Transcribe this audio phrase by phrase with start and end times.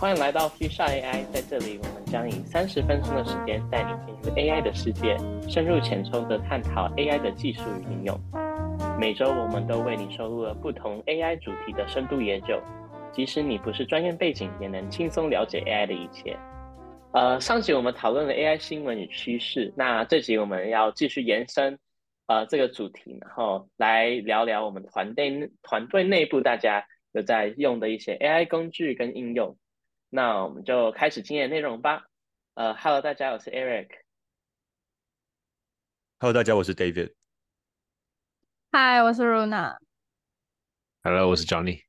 [0.00, 5.14] 欢迎来到 f i s h AI，在这里我们将以三十分钟的时间带你进入 AI 的世界，
[5.46, 8.18] 深入浅出的探讨 AI 的技术与应用。
[8.98, 12.58] 每周我们都为你收录了不同 AI 主题的深度研究，
[13.12, 16.34] 即使你不是专业背景，也能轻松了解 AI 的一切。
[17.12, 21.78] 呃，上集我们讨论了 AI 新闻与趋势，那这集我们要继续延伸
[22.26, 26.82] 呃这个主题，然后来聊聊我们团队团队内部大家
[27.12, 29.54] 有在用的一些 AI 工具跟应用。
[30.12, 32.04] 那我们就开始今天的内容吧。
[32.54, 33.88] 呃，Hello，大家，我是 Eric。
[36.18, 37.14] Hello，大家，我是 David。
[38.72, 39.76] Hi，我是 Runa。
[41.04, 41.84] Hello，我是 Johnny。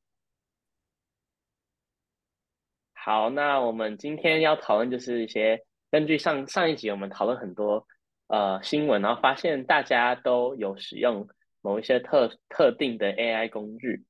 [2.93, 7.87] 好，那我们今天要讨论就是一些根据上上一集我们讨论很多
[8.27, 11.27] 呃新闻，然后发现大家都有使用
[11.61, 14.05] 某一些特特定的 AI 工具。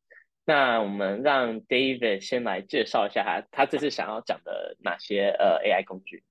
[0.46, 6.24] 那我们让 David 先来介绍一下他他这次想要讲的哪些呃 AI 工具。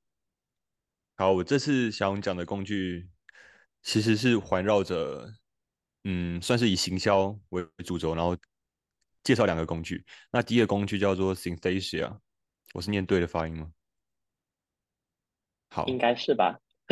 [1.16, 3.08] 好，我这次想讲的工具
[3.82, 5.32] 其实是环绕着
[6.04, 8.36] 嗯，算是以行销为主轴，然后
[9.22, 10.04] 介绍两个工具。
[10.32, 12.18] 那第一个工具叫做 Synthesia。
[12.72, 13.70] 我是念对的发音吗？
[15.70, 16.58] 好，应该是吧。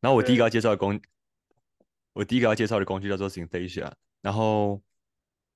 [0.00, 1.00] 然后 我第一个要介绍的工，
[2.12, 3.92] 我第一个要介绍的工具叫做 Synthesia。
[4.20, 4.82] 然后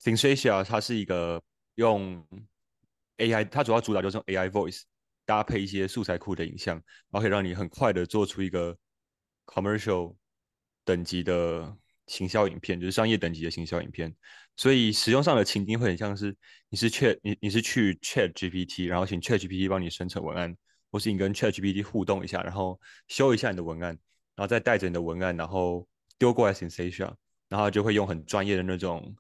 [0.03, 1.43] Synthesia 它是一个
[1.75, 2.27] 用
[3.19, 4.83] AI，它主要主打就是用 AI voice
[5.25, 8.77] 搭配一些素材库的影像，然后可以让你很快的做出一个
[9.47, 10.17] commercial
[10.85, 11.77] 等级的。
[12.07, 14.13] 行销影片就是商业等级的行销影片，
[14.57, 16.37] 所以使用上的情境会很像是
[16.69, 20.53] 你是确你你是去 Chat GPT，然后请 Chat GPT 帮你生成文案，
[20.91, 23.97] 或是你跟 Chat GPT 互动一下，然后修一下你的文案，
[24.35, 25.87] 然后再带着你的文案，然后
[26.19, 27.15] 丢过来 Sensation，
[27.49, 29.15] 然后就会用很专业的那种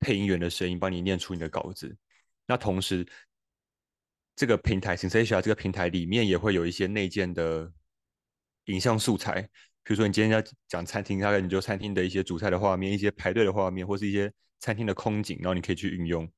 [0.00, 1.96] 配音员的声音帮你念出你的稿子。
[2.46, 3.06] 那同时，
[4.36, 7.72] 这个平台 Sensation 这个平台里面也会有一些内建的
[8.66, 9.42] 影像素材。
[9.82, 16.28] 比如说，你今天要讲餐厅，大概你就餐厅的一些主菜的画面、一些排队的画面，或是一些餐厅的空景，然后你可以去运用。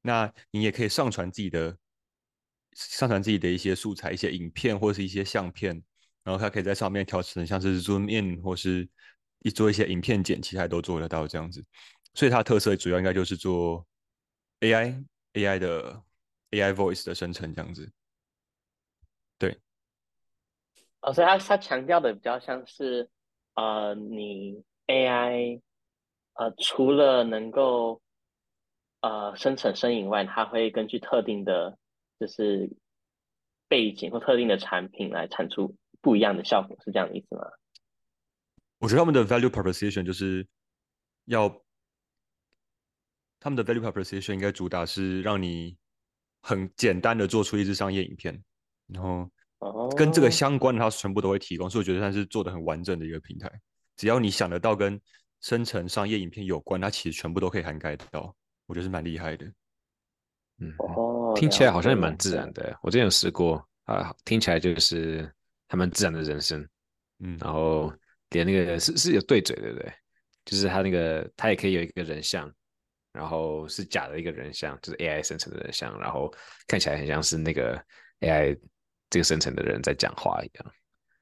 [0.00, 1.76] 那你也可以上传自己的、
[2.74, 5.82] 上传自己的一些素材、一些影片或是一些相片，
[6.22, 8.88] 然后它可以在上面调成像是 zoom in 或是
[9.40, 11.64] 一做一些影片剪辑，它都做得到这样子。
[12.14, 13.84] 所以它的特色主要应该就是做
[14.60, 15.04] AI
[15.34, 16.02] AI 的
[16.50, 17.90] AI voice 的生成这样子。
[19.38, 19.58] 对。
[21.00, 23.10] 哦，所以它它强调的比较像是，
[23.54, 25.60] 呃，你 AI，
[26.34, 28.00] 呃，除了能够，
[29.00, 31.76] 呃，生成声音外，它会根据特定的，
[32.18, 32.70] 就是
[33.68, 37.42] 背景或特定的产品来产出不一样的效果，是这样的意思吗？
[38.78, 40.46] 我觉得他们的 value proposition 就是
[41.26, 41.63] 要，
[43.44, 45.76] 他们的 value proposition 应该主打是让你
[46.40, 48.42] 很简单的做出一支商业影片，
[48.86, 49.30] 然后。
[49.96, 53.50] 跟这个相关的，它全部都会提供，所以我觉得它是做的很完整的一个平台。
[53.96, 55.00] 只要你想得到跟
[55.40, 58.34] 生成商业影片有关，它其实全部都可以涵盖到，
[58.66, 59.46] 我觉得是蛮厉害的。
[60.58, 60.70] 嗯，
[61.34, 62.78] 听起来好像也蛮自然的。
[62.82, 65.32] 我之前有试过啊，听起来就是
[65.66, 66.66] 还蛮自然的人生。
[67.20, 67.90] 嗯，然后
[68.30, 69.90] 连那个是是有对嘴，对不对？
[70.44, 72.52] 就是他那个他也可以有一个人像，
[73.14, 76.30] 然后是假的一个人像，就是 AI 生成的人像，然后
[76.66, 77.82] 看起来很像是那个
[78.20, 78.58] AI。
[79.10, 80.72] 这个生成的人在讲话一样，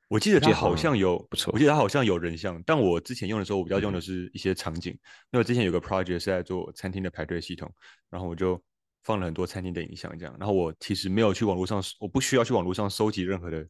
[0.08, 4.98] 我记得他好像有不错，我记得他好像有人像，但我之前用的时候，我比较用的是一些场景，
[5.30, 7.70] 因为之前有个 project 是在做餐厅的排队系统，
[8.09, 8.59] 然后我就
[9.03, 13.66] 放了很多餐厅的影像，这样，然后我其实没有去网络上，我不需要去网络上收集任何的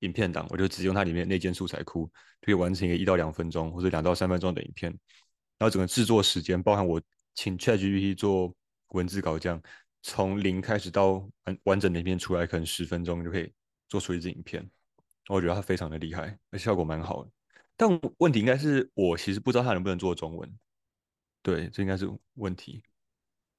[0.00, 4.90] 影片档，我就直接用它里面那间素材库，就可以完成一个一到两分钟或者两到三分钟的影片，
[5.56, 7.00] 然后整个制作时间，包含我
[7.36, 8.52] 请 ChatGPT 做
[8.88, 9.62] 文字稿这样。
[10.02, 11.12] 从零开始到
[11.44, 13.52] 完完整的一篇出来，可能十分钟就可以
[13.88, 14.68] 做出一支影片。
[15.28, 17.30] 我觉得它非常的厉害，而且效果蛮好的。
[17.76, 17.88] 但
[18.18, 20.58] 问题应该是我其实不知道它能不能做中文。
[21.42, 22.82] 对，这应该是问题。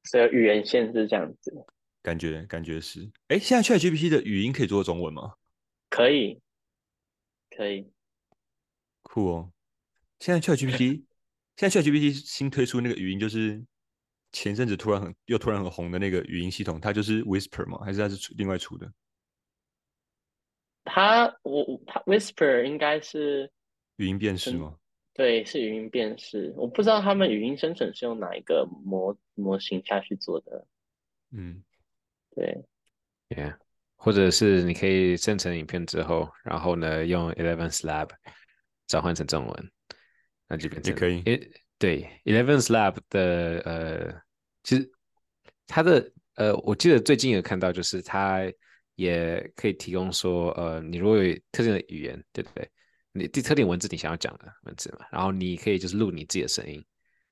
[0.04, 1.54] 所以语言限制这样子，
[2.02, 3.10] 感觉感觉是。
[3.28, 5.36] 哎，现在 ChatGPT 的语音可以做中文吗？
[5.90, 6.42] 可以，
[7.50, 7.92] 可以。
[9.02, 9.52] 酷哦！
[10.20, 11.04] 现在 ChatGPT，
[11.58, 13.62] 现在 ChatGPT 新推出那个语音就是。
[14.34, 17.80] 前阵子突然很又突然很红的那个语音系统，它就是 Whisper 吗？
[17.80, 18.92] 还是它是出另外出的？
[20.84, 23.50] 它我它 Whisper 应该是
[23.96, 24.76] 语音辨识吗？
[25.14, 26.54] 对，是语音辨识。
[26.58, 30.68] 我不知道他们语音生成是用哪一个模模型下去做的。
[31.32, 31.64] 嗯，
[32.36, 32.66] 对
[33.30, 33.58] ，Yeah，
[33.96, 38.10] 或者是你可以生成影片之后，然后呢用 Eleven Lab
[38.88, 39.72] 转换成中文，
[40.48, 41.24] 那就变成也可以。
[41.78, 44.22] 对，Eleven s Lab 的呃，
[44.64, 44.92] 其实
[45.68, 48.42] 它的呃，我记得最近有看到，就是它
[48.96, 52.68] 也可以提供说，呃，你如果有特定的语言，对不对？
[53.12, 56.84] 你特定文字你想要讲的文字嘛，然后你可以就是录你自己的声音，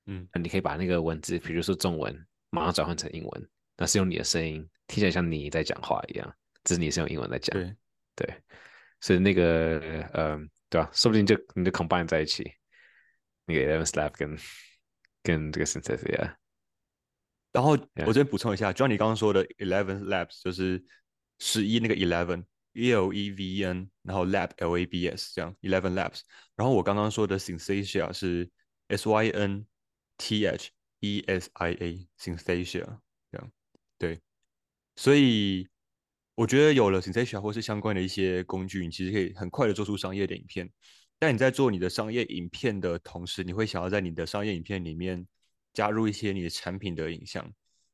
[0.06, 6.34] 嗯，你可以把那个文字，比如说中文，马上转换成英文，那是用你的声音，听起来像你在讲话一样，
[6.64, 7.72] 只是你是用英文在讲，对
[8.16, 8.34] 对，
[9.00, 9.80] 所以那个，
[10.12, 10.36] 呃，
[10.68, 10.90] 对吧？
[10.92, 12.50] 说不定就你就 combine 在一起，
[13.46, 14.38] 那个 Eleven Slab 跟
[15.22, 16.36] 跟这个 Synthesia。
[17.52, 20.84] 然后我这边补充一下，就像你刚刚说的，Eleven Labs 就是
[21.38, 22.44] 十一那个 Eleven
[22.74, 26.20] E L E V E N，然后 Lab L A B S 这样 Eleven Labs。
[26.54, 28.50] 然后我刚刚说的 Synthesia 是
[28.88, 29.66] S Y N
[30.18, 30.70] T H
[31.00, 32.98] E S I A Synthesia
[33.32, 33.50] 这样。
[33.96, 34.20] 对，
[34.96, 35.66] 所以
[36.34, 40.70] 我觉得有了 Synthesia 或是相关的一些工具，你其实可以很快的做出商业的影片。
[41.18, 45.26] 但你在做你的商业影片的同时，你会想要在你的商业影片里面。
[45.76, 47.46] 加入一些你的产品的影像，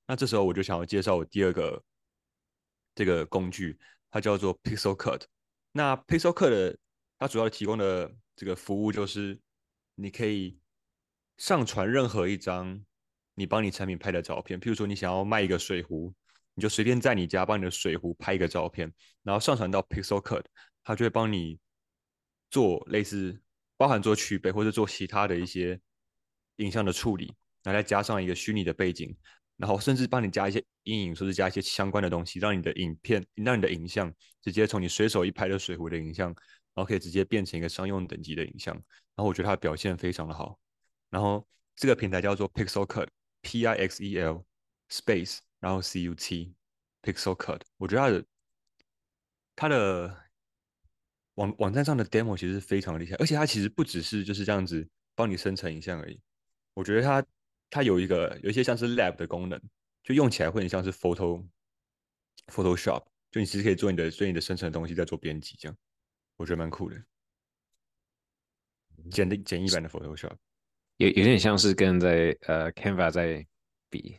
[0.07, 1.83] 那这时候我就想要介绍我第二个
[2.95, 3.77] 这个工具，
[4.09, 5.23] 它叫做 Pixel Cut。
[5.73, 6.77] 那 Pixel Cut
[7.19, 9.37] 它主要提供的这个服务就是，
[9.97, 10.61] 你可以
[11.39, 12.81] 上传任何一张
[13.35, 16.15] 你帮你产品拍的照片，譬如说你想要卖一个水壶，
[16.55, 18.95] 你就随便在你家帮你的水壶拍一个照片，
[19.25, 20.45] 然后上传到 Pixel Cut，
[20.85, 21.59] 它就会帮你
[22.53, 23.37] 做类似
[23.77, 25.81] 包含做取背或者做其他的一些
[26.59, 27.35] 影像的处理。
[27.65, 29.17] 然后再加上一个虚拟的背景，
[29.57, 34.13] 然后甚至帮你加一些阴影，甚至加一些相关的东西，让你的影片，让你的影像
[34.43, 36.27] 直接从你随手一拍的水壶的影像，
[36.75, 38.75] 然后可以直接变成一个商用等级的影像。
[38.75, 40.59] 然后我觉得它的表现非常的好。
[41.09, 41.47] 然后
[41.77, 44.45] 这个平台叫做 Pixel Cut，P I X E L
[44.91, 46.53] Space，然后 C U T
[47.01, 47.61] Pixel Cut。
[47.77, 48.27] 我觉得它的
[49.55, 50.22] 它的
[51.35, 56.21] 网网站上的 demo 其实非常厉害，而且它其实不只是就是这样子帮你生成影像而已。
[56.75, 57.25] 我觉得它。
[57.75, 59.59] 它有一个有一些像是 Lab 的功能，
[60.03, 61.43] 就用起来会很像是 Photo
[62.49, 65.79] Photoshop，就你其实可以做你的做你的生成的东西，再做编辑，这样
[66.37, 67.03] 我觉得蛮酷的，
[69.11, 70.37] 简的简易版的 Photoshop，
[70.99, 73.47] 有有点像是跟在呃 Canva 在
[73.89, 74.19] 比，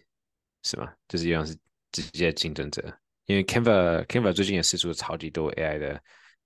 [0.63, 0.91] 是吗？
[1.07, 1.55] 就是一样是
[1.91, 2.81] 直接竞争者，
[3.25, 6.03] 因为 Canva Canva 最近也试出了超级多 AI 的，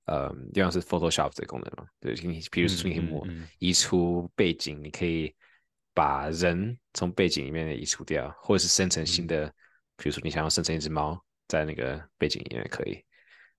[0.07, 5.33] 呃，一样是 Photoshop 这个功能嘛，对，你比如说你可以移出背景，你可以。
[5.97, 9.47] 把人从背景里面移除掉，或者是生成新的，
[9.95, 13.03] 比如说你想要生成一只猫在那个背景里面可以，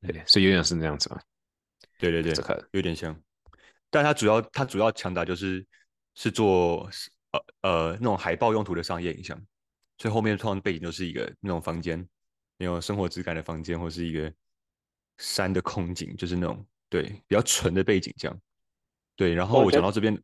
[0.02, 1.20] 对，所以有点是那样子嘛。
[1.98, 2.32] 对对对，
[2.70, 3.20] 有点像，
[3.90, 5.66] 但它主要它主要强大就是
[6.14, 6.88] 是做
[7.32, 9.36] 呃呃那种海报用途的商业影像，
[9.96, 12.08] 所以后面创背景就是一个那种房间，
[12.56, 14.32] 那种生活质感的房间，或是一个
[15.18, 18.40] 山的空景，就是那种对比较纯的背景这样。
[19.14, 20.18] 对，然后我讲到这边，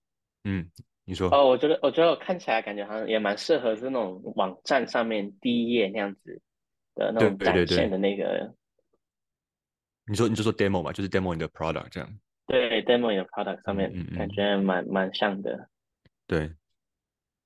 [0.45, 0.71] 嗯。
[1.07, 6.41] 你说哦，我觉得我觉得我看起来感觉好像也蛮适合是那种网站上面第一页那样子
[6.95, 8.55] 的那种展现的那个。
[10.07, 12.11] 你说你就说 demo 嘛，就是 demo 你的 product 这样。
[12.47, 15.69] 对，demo 你的 product 上面感觉蛮蛮像的。
[16.27, 16.51] 对，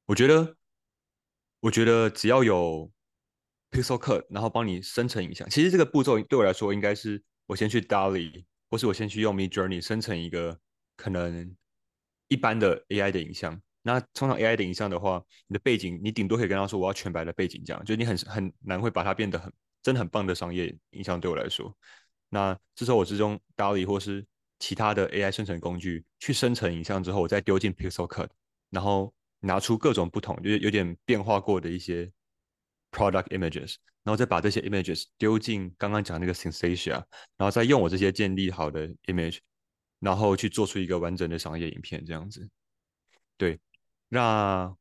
[0.06, 0.54] 我觉得
[1.58, 2.88] 我觉得只要有
[3.72, 10.56] pixel cut，然后帮你生成影像，其实这个步骤对我来说应该是我先去 DALLY，或是我先去用 Mid Journey 生成一个
[10.96, 11.56] 可能。
[12.30, 19.50] 一般的 AI 的影像，那通常 AI 的影像的话，你的背景你顶多可以跟他说我要全白的背景，这样就你很很难会把它变得很
[19.82, 21.74] 真的很棒的商业影像对我来说。
[22.28, 24.26] 那这时候我是用 DALLY 或是
[24.58, 28.28] 其他的 AI 生成工具去生成影像之后，我再丢进 Pixel Cut，
[28.68, 32.12] 然后拿出各种不同就是有点变化过的一些
[32.92, 33.76] product images，
[34.08, 36.92] 然后再把这些 images 丢进刚刚讲那个 sensation，
[37.36, 39.40] 然后再用我这些建立好的 image。
[40.00, 42.48] 然后去做出一个完整的商业影片，这样子。
[43.36, 43.58] 对，
[44.08, 44.72] 那，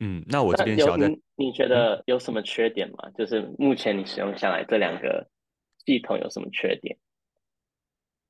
[0.00, 3.08] 嗯，那我这边想在，你觉得有什么缺点吗？
[3.16, 5.30] 就是目前你使用下来这两个
[5.86, 6.98] 系统有什么缺点？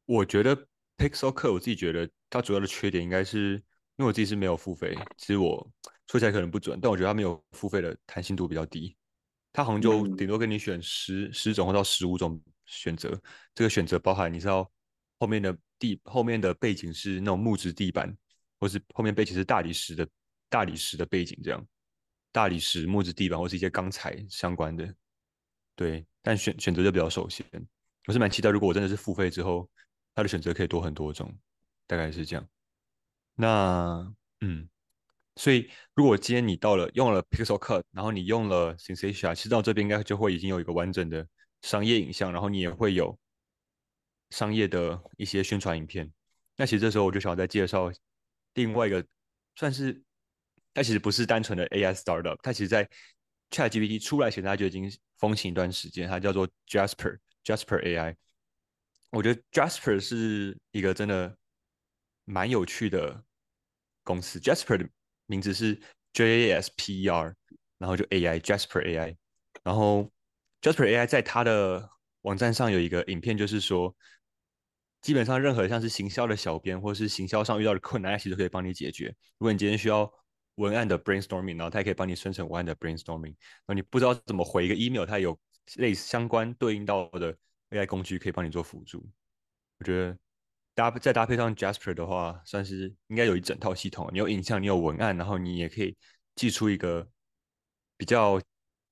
[0.04, 0.54] 我觉得
[0.98, 3.54] Pixel Cut 我自己觉得它主要的缺点应该是，
[3.96, 5.66] 因为我自己是没有付费，其实我
[6.08, 8.94] 说起来可能不准，但我觉得它没有付费的弹性度比较低，
[9.52, 13.10] 它好像就顶多跟你选十十种或到十五种选择，
[13.54, 14.70] 这个选择包含你知道
[15.18, 15.56] 后面的。
[15.80, 18.14] 地后面的背景是那种木质地板，
[18.58, 20.06] 或是后面背景是大理石的
[20.50, 21.66] 大理石的背景，这样
[22.30, 24.94] 大理石木质地板或是一些钢材相关的，
[25.74, 27.46] 对，但选选择就比较受限。
[28.06, 29.66] 我是蛮期待，如果我真的是付费之后，
[30.14, 31.34] 它的选择可以多很多种，
[31.86, 32.46] 大概是这样。
[33.34, 34.68] 那嗯，
[35.36, 41.26] 所以如果今天你到了用了 Pixel Cut，然后你用了 Synthesia，其实到这边应该就会已经有一个完整的
[41.62, 43.18] 商业影像，然后你也会有。
[44.32, 46.08] 商业的一些宣传影片，
[46.54, 47.90] 那其实这时候我就想要再介绍
[48.54, 49.04] 另外一个，
[49.56, 50.00] 算是
[50.72, 52.88] 它其实不是单纯的 AI startup，它其实在
[53.50, 58.14] ChatGPT 出来前，它就已经风行一段时间，它叫做 Jasper Jasper AI。
[59.10, 61.36] 我觉得 Jasper 是一个真的
[62.24, 63.24] 蛮有趣的
[64.04, 64.38] 公司。
[64.38, 64.88] Jasper 的
[65.30, 65.80] 名字是
[66.12, 67.36] J A S P E R，
[67.78, 69.16] 然后就 AI Jasper AI。
[69.62, 70.10] 然后
[70.60, 71.88] Jasper AI 在它的
[72.22, 73.94] 网站上有一个影片，就是说，
[75.00, 79.06] 基本上任何像是行销的小编或者是行销上遇到的困难，其实都可以帮你解决。
[79.38, 80.12] 如果你今天需要
[80.56, 83.28] 文案的 brainstorming，然后它也可以帮你生成文案的 brainstorming。
[83.28, 85.38] 然后你不知道怎么回一个 email，它有
[85.76, 87.32] 类似相关对应到的
[87.70, 89.08] AI 工具可以帮你做辅助。
[89.78, 90.18] 我觉得
[90.74, 94.08] 搭再搭配上 Jasper 的话，算是应该有一整套系统。
[94.12, 95.96] 你有影像，你有文案，然后你也可以
[96.34, 97.06] 寄出一个
[97.96, 98.40] 比较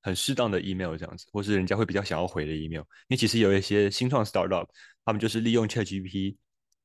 [0.03, 2.81] 很适当的 email 这样子，或是人家会比较想要回的 email。
[2.81, 4.69] 因为其实有一些新创 startup，
[5.05, 6.37] 他们就是利用 ChatGPT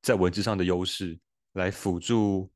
[0.02, 1.18] 在文字上的优势
[1.52, 2.50] 来辅助。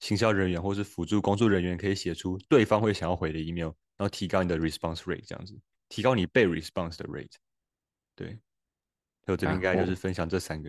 [0.00, 5.56] 行销人员或是辅助工作人员可以写出对方会想要回的 email，然后提高你的 response rate，这样子，
[5.88, 7.30] 提高你被 response 的 rate。
[8.16, 8.36] 对，
[9.28, 10.68] 我这边应该就是分享这三个。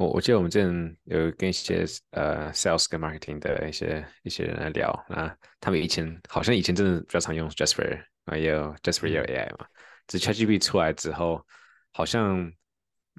[0.00, 9.66] 我我记得我们之前有跟一些呃 sales 跟 marketing 的一些一些人来聊，那他们以前好像以前真的比较常用 Jasper，啊也有 Jasper 也有 AI 嘛，
[10.06, 11.44] 只 ChatGPT 出来之后，
[11.92, 12.50] 好像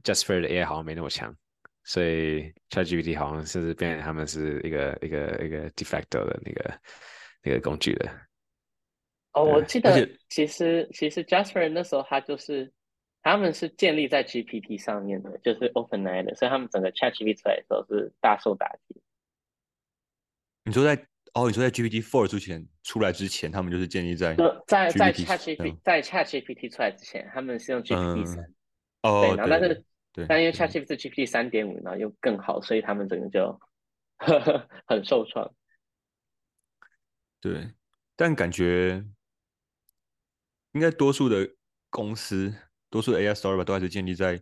[0.03, 1.35] Jasper 的 AI 好像没那么强。
[1.83, 6.79] 所以 ChatGPT 好像是变成他们是一个一个一个 de facto 的那个
[7.43, 8.11] 那个工具了。
[9.33, 12.71] 哦，我记得其实其实 Jasper 那时候他就是
[13.21, 19.01] 他们是建立在 GPT 上面的，就是 OpenAI 的，所以他们整个 ChatGPT 出来的时候是大受打击。
[20.63, 20.95] 你说在
[21.33, 24.35] 哦，你说在 GPT Four 之前出来之前，他们就是建立在
[24.67, 28.53] 在在 ChatGPT 在 ChatGPT 出来之前，他们是用 GPT 三。
[29.03, 29.85] 哦，对，然后但是。
[30.27, 33.57] 但因为 ChatGPT 是 GPT 三点五，然后又更好，所以他们整个就
[34.85, 35.49] 很受创。
[37.39, 37.71] 对，
[38.17, 39.05] 但感觉
[40.73, 41.49] 应该多数的
[41.89, 42.53] 公司，
[42.91, 44.39] 多数的 AI startup 都还是建立在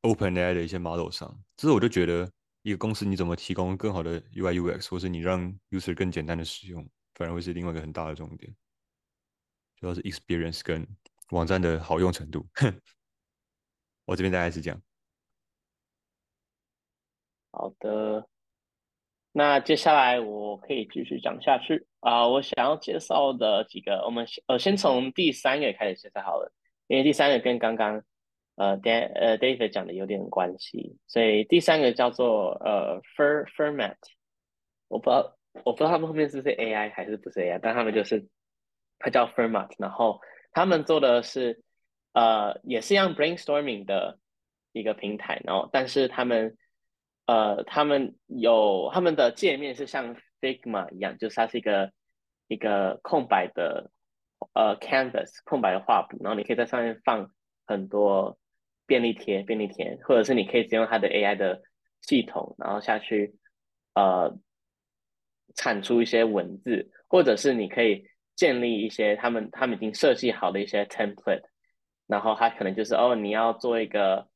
[0.00, 1.38] OpenAI 的一些 model 上。
[1.56, 2.30] 这是我就觉得，
[2.62, 8.54] 一个公司你怎么提供更好的 UI UX，或是你让 user 更简单的使用，反而会是另外一个很大的重点，
[9.76, 10.86] 主要是 experience 跟
[11.30, 12.46] 网站的好用程度。
[14.06, 14.80] 我这边大概是这样。
[17.50, 18.28] 好的，
[19.32, 22.28] 那接下来我可以继续讲下去啊。
[22.28, 26.52] 我想要介绍的几个，我们呃先从第三个开始介绍好了，
[26.88, 28.02] 因为第三个跟刚刚
[28.56, 33.96] 呃 DA- 呃 David 讲的有点关系，所以第三个叫做呃 Fur Furmat。
[34.88, 38.26] 我不知道我不知道他们后面是不是 AI 还是不是 AI，但他们就是
[38.98, 41.62] 它叫 Furmat，然后他们做的是。
[42.14, 44.18] 呃，也是用 brainstorming 的
[44.72, 46.56] 一个平台，然后但是他们，
[47.26, 51.92] 呃，他们有他们的界面是像 Figma 一样，就是它是一个
[52.48, 53.92] 一个空白的
[54.54, 57.30] 呃 canvas 空白的画布，然后你可以在上面放
[57.66, 58.38] 很多
[58.86, 61.62] 便利贴，便利贴，或者是你可以使用它的 AI 的
[62.02, 63.34] 系统，然后下去
[63.94, 64.38] 呃
[65.54, 68.04] 产出一些文字，或者是你可以
[68.36, 71.42] 建立一些他们他们已经设计好的一些 template。
[72.06, 74.26] 然后他可能就是哦，你要做一个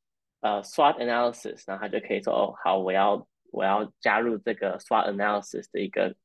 [0.41, 6.15] 呃 SWOT analysis，然后他就可以说哦，好，我要我要加入这个 SWOT analysis 的一个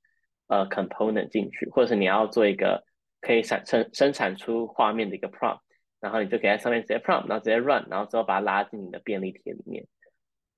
[0.49, 2.85] 呃 component 进去，或者是你要做一个
[3.21, 5.61] 可以产生生产出画面的一个 prompt，
[6.01, 9.87] 然后你就可以在上面直接 prompt，然后直接 run，然后之后把它拉进你的便利贴里面。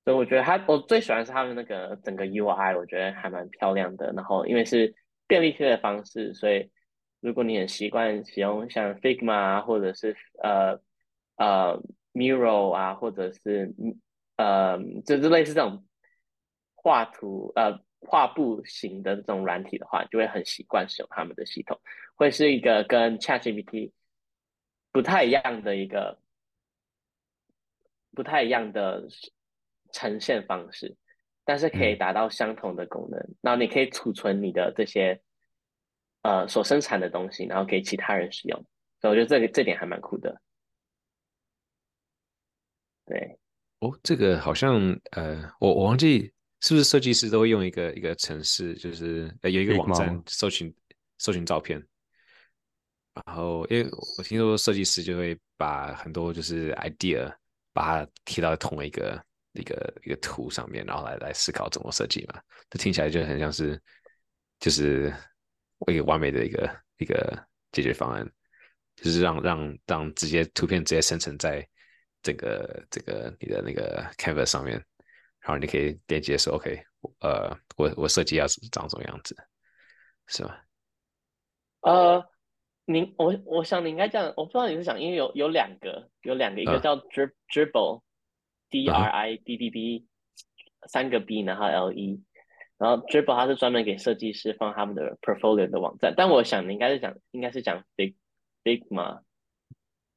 [0.05, 4.13] 所以我觉得它我最喜欢是它的那个整个 UI，我觉得还蛮漂亮的。
[4.13, 4.95] 然后因为是
[5.27, 6.71] 便利贴的方式，所以
[7.21, 10.81] 如果你很习惯使用像 Figma 啊，或者是呃
[11.37, 11.83] 呃
[12.15, 13.75] Miro 啊，或者是
[14.37, 15.85] 呃，就是类似这种
[16.75, 21.81] 画图呃画布型的这种软体的话，就会很习惯使用他们的系统，
[22.15, 23.93] 会是一个跟 ChatGPT
[24.93, 26.19] 不太一样的一个
[28.15, 29.07] 不太一样的
[29.93, 30.97] 呈现方式，
[31.45, 33.19] 但是可以达到相同的功能。
[33.41, 35.21] 然后你可以储存你的这些。
[36.23, 38.67] 呃，所生产的东西，然后给其他人使用，
[39.01, 40.39] 所以我觉得这个这点还蛮酷的。
[43.07, 43.39] 对，
[43.79, 46.31] 哦，这个好像呃，我我忘记
[46.61, 50.75] 是不是设计师都会用一个一个城市，就是呃有一个网站搜寻
[51.19, 51.83] 搜寻照片，
[53.27, 57.35] 然后因为我听说设计师就会把很多就是 idea
[57.73, 63.81] 把它贴到同一个一个一个图上面，然后来来思考怎么设计嘛，这听起来就很像是
[64.59, 65.13] 就是。
[65.87, 68.31] 一个完美的一个一个解决方案，
[68.97, 71.67] 就是让让让直接图片直接生成在
[72.23, 74.79] 这个这个你的那个 canvas 上面，
[75.41, 76.83] 然后你可以点击说 OK，
[77.21, 79.35] 呃，我我设计要长什么样子，
[80.27, 80.65] 是吧？
[81.81, 82.23] 呃，
[82.85, 90.07] 您我我想你应该这样，我不知道你是想，因为有有两个，有两个，一个叫 Dribble，D R I B B B，
[90.89, 92.23] 三个 B，然后 L E，
[92.77, 98.15] 然后 Dribble 它是专门给设计师放他们的 portfolio 的网站，但我想你应该是讲，应该是讲 Big
[98.63, 99.23] Figma，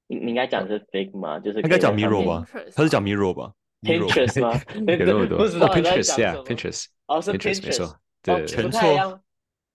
[0.07, 2.45] 你你应该讲是 Figma，就是应该讲 Mirro 吧？
[2.75, 3.53] 他是讲 Miro 吧
[3.83, 4.53] ？Pinterest 吗？
[4.75, 5.37] 有那么多？
[5.37, 9.23] 不知道 Pinterest 呀，Pinterest，哦是 Pinterest，没错，对，不太一样，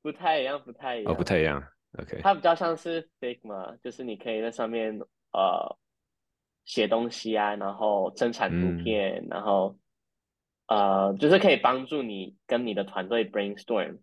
[0.02, 1.62] 不太一样，不太一样，哦，不太一样。
[1.98, 4.98] OK，它比较像是 Figma，就是你可以在上面
[5.32, 5.76] 呃
[6.64, 9.76] 写东西啊，然后生产图片，然后
[10.66, 13.98] 呃就是可以帮助你跟你的团队 brainstorm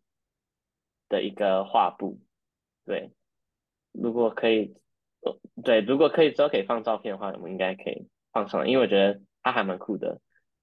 [1.09, 2.19] 的一个画布。
[2.85, 3.11] 对，
[3.91, 4.75] 如果可以，
[5.63, 10.19] 对，如果可以之后可以放照片的话，我们应该可以放上来，因为我觉得它还蛮酷的。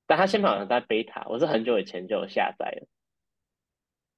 [0.06, 2.88] 但它现在好像在 beta，我是很久以前就有下载了。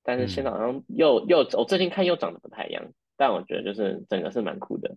[0.03, 2.83] 但是现在好像又又我最近看又长得不太一样，
[3.17, 4.97] 但我觉得就是整个是蛮酷的。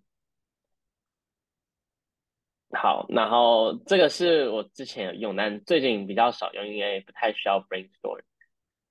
[2.72, 8.22] 好，然后这个是我之前有用，但最近比较少用，因为不太需要 brainstorm。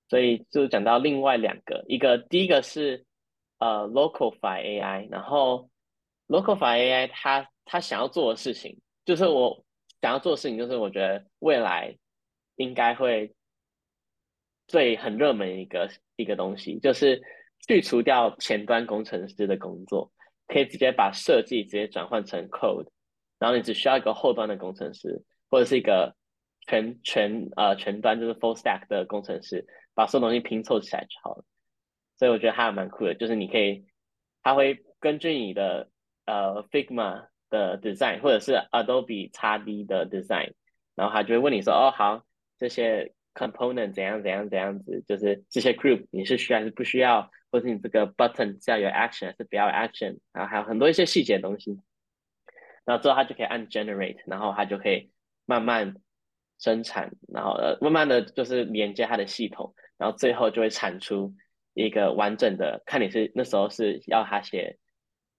[0.09, 3.05] 所以就讲到另外两个，一个第一个是
[3.59, 5.71] 呃 localify AI，然后
[6.29, 9.66] localify AI 它它想要做的事情，就是我
[10.01, 11.97] 想要做的事情，就是我觉得未来
[12.57, 13.33] 应该会。
[14.69, 17.23] 最很热门一个一个东西，就是
[17.69, 20.11] 去除掉前端工程师的工作，
[20.49, 22.89] 可以直接把设计直接转换成 code，
[23.39, 26.17] 然后你只需要一个后端的工程师，或者是一个
[26.67, 31.45] 全全呃全端就是 full stack 的工程师，把所有东西拼凑起来就好了。
[32.19, 33.87] 所以我觉得还蛮酷的，就是你可以，
[34.43, 35.89] 他会根据你的
[36.25, 40.53] 呃 Figma 的 design，或者是 Adobe XD 的 design，
[40.95, 42.25] 然后他就会问你说，哦好，
[42.59, 43.13] 这些。
[43.37, 51.79] component 怎样怎样怎样子，就是这些 group 你是需要还是不需要，或者你这个 button 是要有 action 还是不要 action，然后还有很多一些细节的东西，
[52.87, 55.11] 然后之后他就可以按 generate，然后他就可以
[55.45, 55.97] 慢慢
[56.59, 61.35] 生产，然后呃慢慢的就是连接它的系统，然后最后就会产出
[61.75, 64.79] 一个完整的，看你是那时候是要他写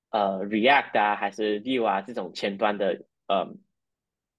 [0.10, 3.54] 呃 React 啊还是 Vue 啊这种前端的呃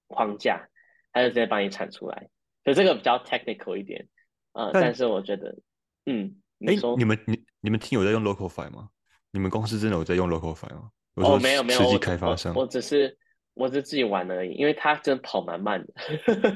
[0.07, 0.67] 框架，
[1.11, 2.29] 它就直接帮你产出来。
[2.63, 4.07] 所以这个比较 technical 一点，
[4.53, 5.57] 呃，但是我觉得，
[6.05, 6.35] 嗯，
[6.67, 8.89] 哎，你们你你们听有在用 Localfy 吗？
[9.31, 10.89] 你们公司真的有在用 Localfy 吗？
[11.15, 13.17] 哦，没有没有，实际开发商，我只是
[13.53, 15.93] 我只是自己玩而已，因为它真的跑蛮慢的。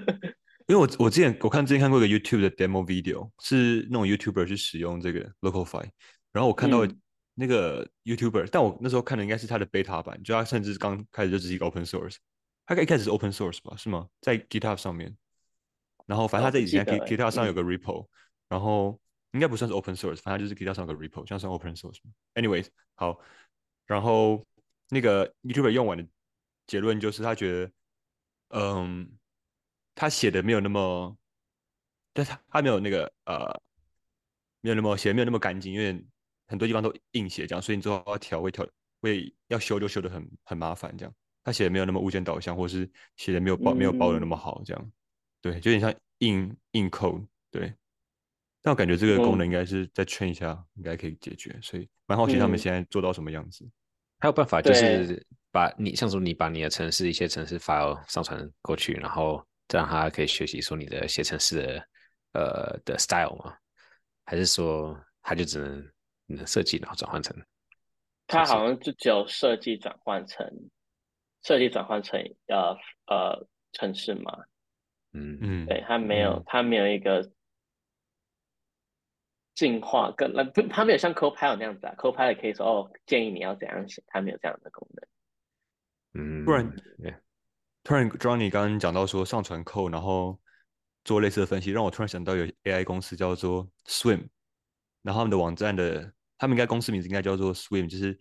[0.68, 5.86] 因为我我之前我看之前看过一个 YouTube 的 demo video，是那种 YouTuber 去使用这个 Localfy，
[6.32, 6.86] 然后我看到
[7.34, 12.18] 那个 YouTuber，但我那时候看的应该是他的 beta 版，就他甚至刚开始就只是一个 open source，
[12.66, 13.76] 他一开始是 open source 吧？
[13.76, 14.08] 是吗？
[14.22, 15.16] 在 GitHub 上面。
[16.06, 18.06] 然后反正他在以前 GitHub 上有个 repo，
[18.50, 19.00] 然后
[19.32, 22.00] 应该不算是 open source，反正就是 GitHub 上有个 repo，像算 open source。
[22.36, 23.20] Anyways，好，
[23.86, 24.46] 然后
[24.90, 26.06] 那个 YouTuber 用完的
[26.68, 27.72] 结论就是他觉得，
[28.50, 29.18] 嗯，
[29.96, 31.18] 他写的没有那么，
[32.12, 33.62] 但他他没有那个呃，
[34.60, 36.06] 没有那么写的没有那么干净，因为
[36.48, 38.68] 很多地方都硬写这样，所以你最后要调会调
[39.02, 41.14] 会要修就修的很很麻烦这样。
[41.44, 44.92] 他写的没有那么物件导向，或是写的没有包没有包的那么好这样。
[45.42, 47.74] 对，就有点像硬硬 code，对。
[48.62, 51.54] 但我感觉这个功能应该是再 train 一下，应该可以解决。
[51.62, 53.70] 所以蛮好奇他们现在做到什么样子。
[54.20, 61.88] 还有办法就是把你像说你把你的城市一些城市 file 上传过去，然后这样他可以学习说你的写城市的
[62.32, 63.54] 呃的 style 吗？
[64.24, 65.86] 还是说他就只能
[66.26, 67.36] 你的设计然后转换成？
[68.28, 70.48] 它好像就只有设计转换成
[71.44, 72.76] 设计转换成呃
[73.08, 74.46] 呃城市嘛。
[75.12, 77.30] 嗯嗯，对它没有，它没有一个
[79.54, 81.94] 进化，跟那不，他没有像 Copilot 那样子啊。
[81.98, 85.08] Copilot 可以说哦，建议你要怎样写，它没有这样的功能。
[86.16, 86.76] 嗯，突然，
[87.84, 90.40] 突然，Johnny 刚刚讲到说上传 code，然后
[91.04, 94.28] 做类似的分析，让我突然想到有 AI 公司叫做 Swim，
[95.04, 98.20] 然后他们的网站的，他们应该公司名字应该叫做 Swim，就是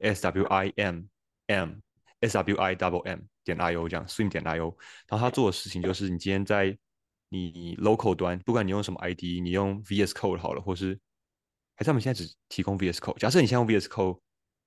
[0.00, 1.04] S W I M
[1.46, 1.74] M。
[2.20, 4.74] S W I double M 点 I O 这样，Swim 点 I O，
[5.06, 6.76] 然后他做的事情就是，你今天在
[7.28, 10.98] 你 local 端，不管你用什么 ID，你用 VS Code 好了，或是
[11.76, 13.18] 还是他们现在只提供 VS Code。
[13.18, 14.18] 假设你现在用 VS Code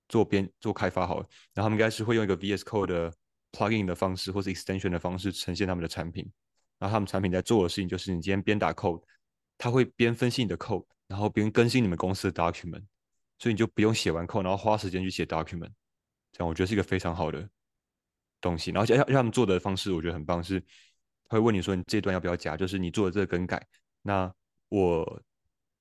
[0.08, 3.12] 做编做开发好了，然后他们应该是会用一个 VS Code 的
[3.50, 6.30] plugin 的方式，或是 extension 的方式呈现他们的产品。
[6.78, 9.02] 然后他们产品在做的事情就是，你今天边打 code，
[9.58, 12.84] 他会边分析你的 code，然后边更新你们公司的 document，
[13.36, 15.72] 所以你就不用写完 code，然后花时间去写 document。
[16.30, 17.50] 这样我觉得是一个非常好的
[18.40, 20.62] 东西，然后要要他们做的方式，我觉得很棒，是
[21.28, 23.66] 会问你说你这段要不要加，就是你做的这个更改，
[24.02, 24.32] 那
[24.68, 25.20] 我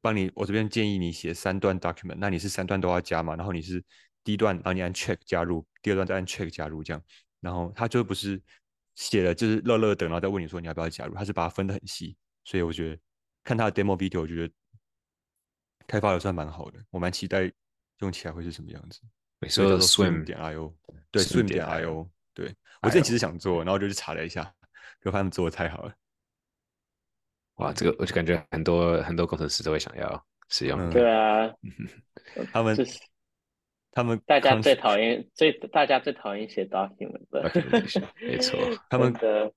[0.02, 3.36] 帮你，我这边建议你写三段 document，那你是三段都要加嘛？
[3.36, 3.84] 然后你是
[4.24, 7.04] 第一段，然后你按 check 加入，第二段再按 check 加入，这样，
[7.40, 8.42] 然后他就不是
[8.96, 13.00] 写了就是乐乐等，然后再问你说你要不要加入，他是把它分得很细，所以我觉得
[13.44, 14.54] 看他的 demo video，我觉得
[15.90, 17.52] 开发的算蛮好的，我蛮期待
[17.98, 19.02] 用起来会是什么样子。
[19.40, 20.72] 你说 swim 点 io，
[21.10, 24.54] 对 swim 点 io，对我之前其实想做，然后就去查了一下，
[25.02, 25.94] 就发现做的太好了。
[27.56, 30.90] 哇，这个我就感觉很多很多工程师都会想要使用。
[30.92, 31.52] 对啊，
[32.54, 32.78] 他们
[33.92, 37.52] 他们大家最讨厌最大家最讨厌写 document 的，
[38.22, 38.60] 没错。
[38.92, 39.52] 他们的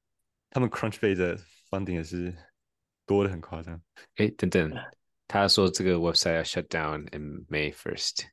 [0.49, 1.37] 他们 Crunchbase 的
[1.68, 2.35] funding 也是
[3.05, 3.79] 多的很夸张。
[4.16, 4.73] 哎，等等，
[5.33, 8.27] 他说这个 website 要 shut down in May first。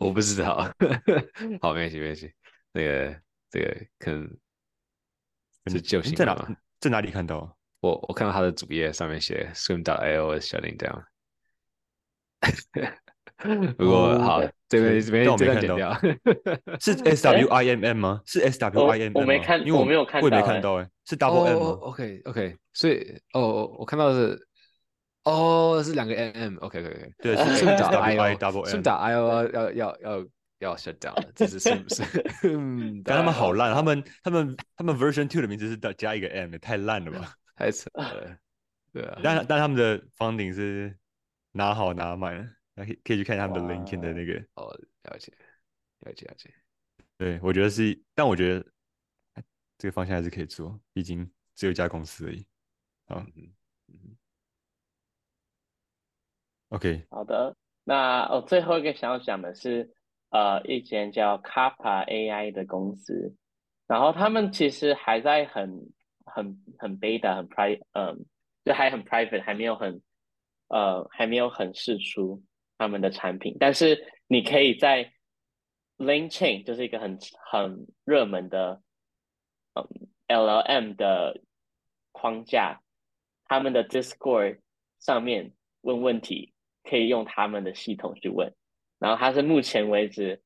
[0.00, 0.68] 我不知道。
[1.60, 2.34] 好，没关系，没关系。
[2.72, 4.28] 那个这个可能
[5.66, 6.34] 是旧新在哪？
[6.80, 7.56] 在哪里看到？
[7.78, 11.04] 我我看到他的主页上面写 swim.io is shutting down。
[13.76, 15.92] 不过好，这边这边这边剪掉。
[16.80, 18.20] 是 S W I M M 吗？
[18.24, 20.88] 是 S W I M M 我没看，因为我没有看，我也没看到哎。
[21.04, 24.38] 是 Double M 吗？OK OK，所以哦，我看到是
[25.24, 26.56] 哦，是两个 M M。
[26.58, 30.26] OK OK OK，对，swim.io double swim.io 要要要
[30.60, 32.02] 要 shut down，这是是不是？
[33.04, 37.34] 但他们好烂，他们他们他们 Version Two 的名字是加一个 M，太烂了吧？
[37.56, 38.36] 太扯了。
[38.92, 40.94] 对啊，但但他们的房顶是
[41.52, 42.48] 拿好拿满。
[42.74, 44.72] 可以可以去看一下他们的 LinkedIn 的那个哦，
[45.04, 45.32] 了解，
[46.00, 46.52] 了解，了解。
[47.18, 48.66] 对，我觉得是，但我觉得
[49.78, 52.46] 这个方向还是可以做，毕竟只有一家公司而已。
[53.06, 53.52] 好，嗯
[53.88, 54.16] 嗯。
[56.70, 57.54] OK，好的。
[57.84, 59.92] 那哦，最后一个想要讲的是，
[60.30, 63.34] 呃，一间叫 Kappa AI 的公司，
[63.86, 65.90] 然后他们其实还在很
[66.24, 68.24] 很很 beta，很 private，嗯，
[68.64, 70.00] 就还很 private，还没有很
[70.68, 72.42] 呃，还没有很释出。
[72.82, 75.12] 他们的产品，但是你可以在
[75.98, 77.16] Link Chain 就是一个很
[77.48, 78.82] 很热门的
[79.74, 79.86] 嗯
[80.26, 81.40] LLM 的
[82.10, 82.80] 框架，
[83.44, 84.58] 他们的 Discord
[84.98, 88.52] 上面问问题可以用他们的系统去问，
[88.98, 90.42] 然后它是目前为止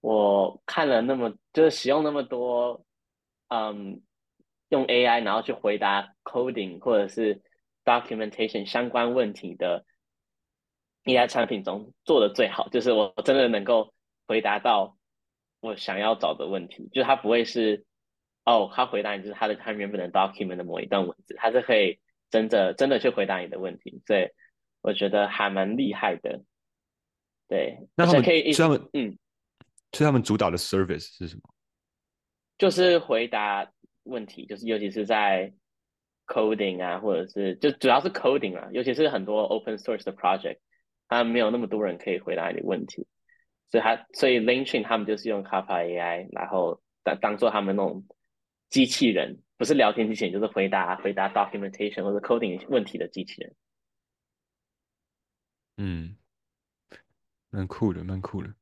[0.00, 2.82] 我看了那么就是使用那么多
[3.48, 4.00] 嗯
[4.70, 7.42] 用 AI 然后去回答 coding 或者是
[7.84, 9.84] documentation 相关问题的。
[11.04, 13.92] AI 产品中做的最好，就是我真的能够
[14.26, 14.96] 回答到
[15.60, 17.84] 我想要找的问题，就是它不会是
[18.44, 21.98] 哦，他回答你就是他的他原本的 document 的某一段文字，他是可以
[22.30, 24.28] 真的真的去回答你的问题，所以
[24.82, 26.42] 我觉得还蛮厉害的。
[27.48, 29.18] 对，那他们可以，他们嗯，
[29.92, 31.42] 所以他们主导的 service 是什么？
[32.56, 33.70] 就是回答
[34.04, 35.52] 问题，就是尤其是在
[36.26, 40.58] coding 啊，或者是就主要是 coding 啊，尤其是很多 open source 的 project。
[41.14, 43.06] 他没有那么多人可以回答你的问题，
[43.70, 48.04] 所以他所以 LinkedIn 他们就是用 Kappa AI，然后当当做他们那种
[48.70, 53.54] 机器人，不是聊天机器人，就是回答回答 documentation 或者 coding 问题的机器人。
[55.76, 56.16] 嗯，
[57.50, 58.54] 蛮酷的，蛮酷的。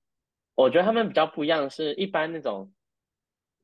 [0.55, 2.73] 我觉得他们比较不一样，是一般那种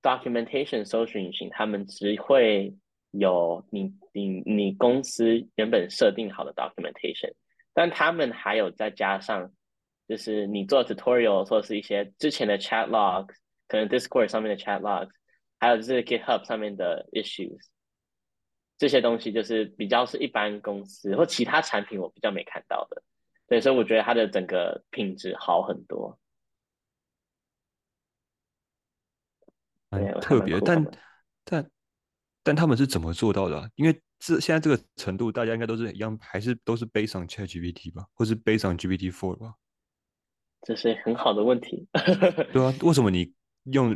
[0.02, 2.74] documentation 搜索引擎，他们只会
[3.10, 7.32] 有你你你公司原本设定好的 documentation。
[7.72, 9.52] 但他们还有再加上，
[10.06, 13.34] 就是你做 tutorial 或者是一些之前的 chat logs，
[13.66, 15.10] 可能 Discord 上面的 chat logs，
[15.58, 17.60] 还有就是 GitHub 上面的 issues，
[18.76, 23.02] 这些东西就是比较是一般公司或其他产品我比较没看到的，
[23.46, 26.18] 对，所以我觉得它的整个品质好很多。
[29.90, 30.84] 很特别，但
[31.44, 31.70] 但
[32.42, 33.70] 但他们是怎么做到的？
[33.74, 39.54] 因为这现在这个程度，大家应该都是一样，还是都是 based on ChatGPT 吧，或是 based on GPT Four 吧？
[40.62, 41.86] 这是很好的问题。
[42.52, 43.32] 对啊，为什么你
[43.64, 43.94] 用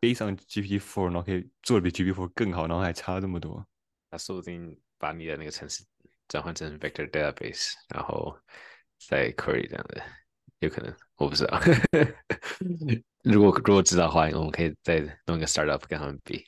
[0.00, 3.66] based on GPT Four，然后可以做的比 GPT Four 更好，然后还差这么多？
[4.10, 5.84] 他说不定把你的那个城市
[6.28, 8.38] 转换成 vector database，然后
[9.08, 10.00] 再 query 这样的，
[10.60, 11.60] 有可能，我不知道。
[13.24, 16.46] 如果如果知道的话，我们可以再弄一个 startup 跟他们比。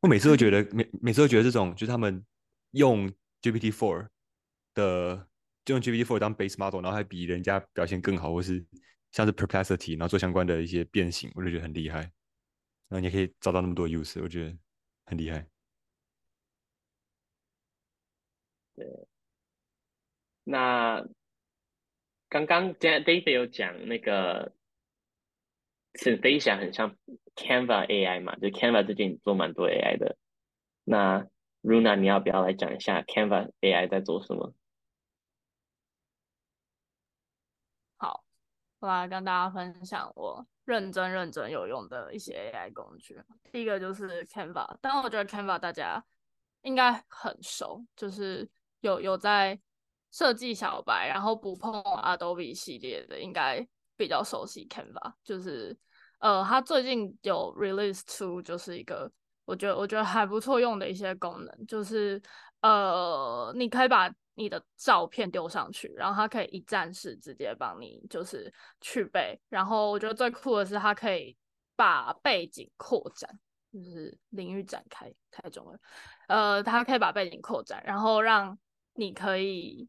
[0.00, 2.24] 我每次都觉得每每次都觉得这种就是他们
[2.72, 3.08] 用
[3.40, 4.08] GPT Four
[4.74, 5.28] 的，
[5.64, 8.64] 就用 GPT Four 当 base model，然后还比人家表现更好，或是
[9.10, 12.00] 像是 Perplexity，然后做相关的一些变形，我就觉得很厉害。
[12.88, 14.56] 然后你可以找到那么多 use，我觉得
[15.06, 15.46] 很厉害。
[18.74, 18.86] 对，
[20.44, 21.04] 那
[22.28, 24.54] 刚刚 David 有讲那个。
[25.96, 26.96] 是飞翔很像
[27.36, 30.16] Canva AI 嘛，就 Canva 最近做蛮多 AI 的。
[30.84, 31.26] 那
[31.62, 34.52] Runa，你要不要来讲一下 Canva AI 在做什么？
[37.96, 38.24] 好
[38.80, 43.22] 我来跟大家分享我认真认真有用的一些 AI 工具。
[43.52, 46.04] 第一个就是 Canva，但我觉得 Canva 大家
[46.62, 48.48] 应该很熟，就是
[48.80, 49.60] 有有在
[50.10, 53.66] 设计小白，然后不碰 Adobe 系列的，应该
[53.96, 55.14] 比较熟悉 Canva。
[55.22, 55.76] 就是
[56.22, 59.10] 呃，它最近有 release 出就是一个
[59.44, 62.22] 我觉得我觉得还不错用的一些功能，就是
[62.60, 69.38] 呃，你可以把你的照片丢上去，然后它可以一站式直接帮你就是去背。
[69.48, 71.36] 然后我觉得最酷的是它可以
[71.74, 73.28] 把背景扩展，
[73.72, 75.78] 就是领域展开太重了。
[76.28, 78.56] 呃，它可以把背景扩展，然后让
[78.94, 79.88] 你可以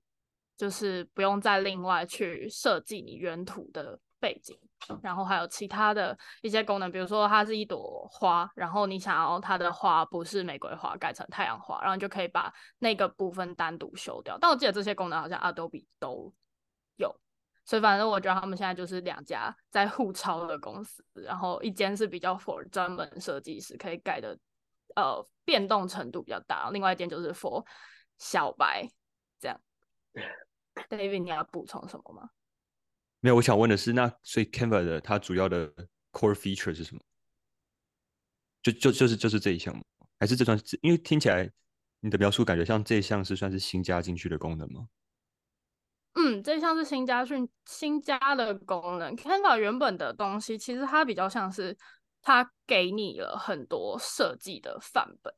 [0.58, 4.58] 就是不用再另外去设计你原图的背景。
[5.02, 14.38] 然后还有其他的一些功能，比如说它是一朵花，然后你想要它的花不是玫瑰花，改成太阳花，然后你就可以把那个部分单独修掉。
[14.38, 16.34] 但我记得这些功能好像 Adobe 都
[16.98, 17.16] 有，
[17.64, 24.38] 所以反正我觉得他们现在就是两家在互抄的公司，然后一间是比较 for 专门设计师可以改的，
[24.96, 27.66] 呃，变动程度比较大，另外一间就是 for
[28.18, 28.86] 小白
[29.40, 29.58] 这样。
[30.90, 32.30] David，你要补充什么吗？
[33.24, 35.66] 没有，我想问的是，那所以 Canva 的它主要的
[36.12, 37.00] core feature 是什么？
[38.62, 39.82] 就就就是就是这一项吗？
[40.20, 40.60] 还是这段？
[40.82, 41.50] 因为听起来
[42.02, 44.90] 你的描述感觉像这一项是算是新加进去的功能吗？
[46.16, 49.16] 嗯，这项是新加训新加的功能。
[49.16, 51.78] Canva 原本的东西其实它比较像是
[52.22, 55.34] 它给你了很多设计的范本，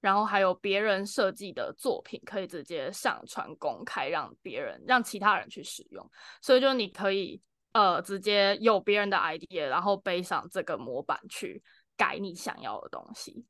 [0.00, 6.10] 然后还有别人设计的作品可以直接上传公开，让别人让其他人去使用。
[6.40, 7.40] 所以就你可以
[7.72, 11.62] 呃直接有别人的 idea，然后背上这个模板去
[11.96, 13.44] 改你想要的东西。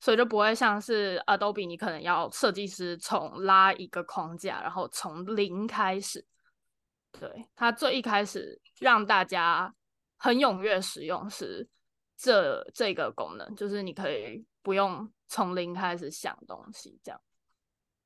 [0.00, 6.24] 所以就不会像是 Adobe，你可能要设计师从拉一个框架，然后从零开始。
[7.10, 9.74] 对，它最一开始让大家
[10.16, 11.68] 很踊跃使用是
[12.16, 15.10] 这这个功能，就是你可以不用。
[15.30, 17.20] 从零开始想东西，这样，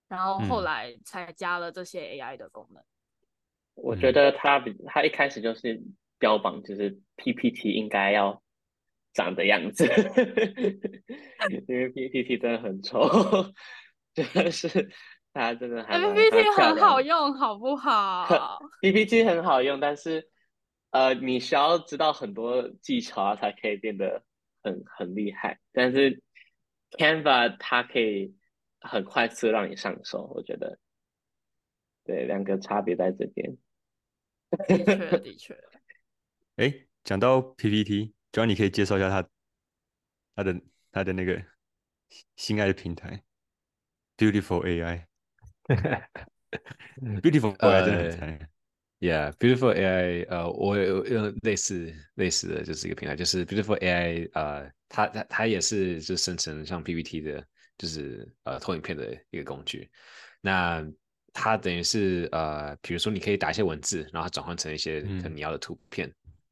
[0.08, 2.82] 然后后来才加了这些 AI 的功能。
[3.74, 5.80] 我觉得它比它一开始就是
[6.18, 8.42] 标榜，就是 PPT 应该要
[9.12, 9.84] 长的样子，
[11.68, 13.08] 因为 PPT 真的很丑，
[14.14, 14.90] 真的是
[15.32, 20.28] 它真的还 PPT 很好用，好不好？PPT 很好用，但是
[20.90, 24.24] 呃，你需要知道很多技巧啊，才可以变得
[24.64, 26.20] 很很厉害，但是。
[26.98, 28.34] Canva 它可以
[28.80, 30.78] 很快速让你上手，我觉得，
[32.04, 33.56] 对，两个差别在这边。
[34.68, 35.58] 的确， 的确。
[36.56, 39.28] 哎，讲到 PPT，主要你可以介绍一下他
[40.34, 41.42] 他的他的那个
[42.36, 43.22] 心爱的平台
[44.16, 45.06] ，Beautiful AI。
[47.22, 48.50] Beautiful AI 真的很
[49.02, 49.32] 惨。
[49.32, 57.44] Yeah，Beautiful AI，呃，我有用类似类似的就是一个平台，就是 Beautiful AI，呃，它它它也是就生成像 PPT 的，
[57.76, 59.90] 就是呃投影片的一个工具。
[60.40, 60.86] 那
[61.32, 65.00] 它等于是呃，比如说你可以打一些文字，然后转换成一些
[65.34, 66.08] 你要的图片，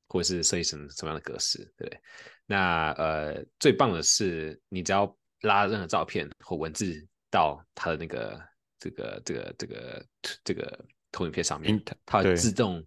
[0.09, 2.01] 或者是设计成什么样的格式，对不对？
[2.47, 8.43] 那呃，最棒的是你只要拉任何照片或文字到它的那个
[8.81, 10.07] 这个这个这个
[10.43, 10.85] 这个。
[11.13, 12.85] 投影片上面，它会自动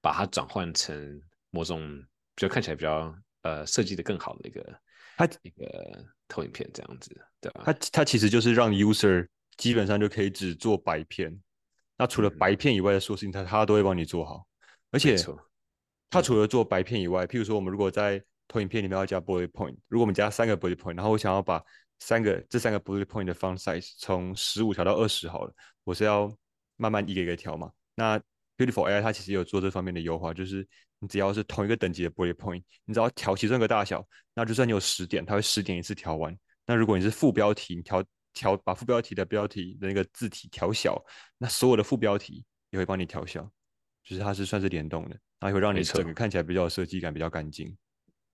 [0.00, 1.80] 把它转换成某种
[2.36, 4.80] 比较看起来比较呃设计的更好的一个
[5.16, 7.10] 它一个投影片这样子，
[7.40, 7.62] 对吧？
[7.64, 11.36] 它它其实就是让 user 基本上就可以只做白片，
[11.96, 14.46] 那除了白片以外的所有事情，它它都会帮你做好。
[14.90, 15.16] 而且
[16.10, 21.62] 它除了做白片以外，譬如说我们如果在投影片里面要加 bullet point，如果我们加三个 bullet point，然后我想要把
[21.98, 26.32] 三个这三个 bullet point 的 font size 从十五调到二十好了，我是要。
[26.76, 27.70] 慢慢一个一个调嘛。
[27.94, 28.20] 那
[28.56, 30.64] Beautiful AI 它其实有做这方面的优化，就是
[31.00, 36.36] 你只要是同一个等级的 bullet point，你只要调其中一个大小，那就算你有十点，它会十点一次调完。
[36.64, 41.04] 那如果你是副标题，你调调把副标题的标题的那个字体调小，
[41.36, 43.42] 那所有的副标题也会帮你调小，
[44.04, 47.76] 就是它是算是联动的，然后会让你整个看起来比较有设计感，比较干净。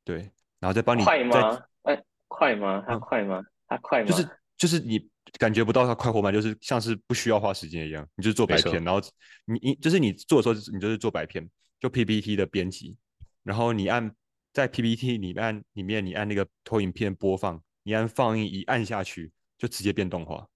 [0.04, 1.62] 对，然后再帮你快吗？
[1.84, 2.84] 哎，快吗？
[2.86, 3.42] 它快吗？
[3.66, 4.06] 它快吗？
[4.06, 5.08] 就是就是你。
[5.38, 8.06] 感觉不到它快活慢，就是像是不需要花时间一样。
[8.16, 9.00] 你就是做白片，然后
[9.44, 12.96] 你你就是你做的时候，你就是做白片，就 PPT 的编辑。
[13.42, 14.14] 然后你按
[14.52, 20.46] 在 PPT 里面里面，你按那个投影片播放，你按放映一按下去，就直接变动画，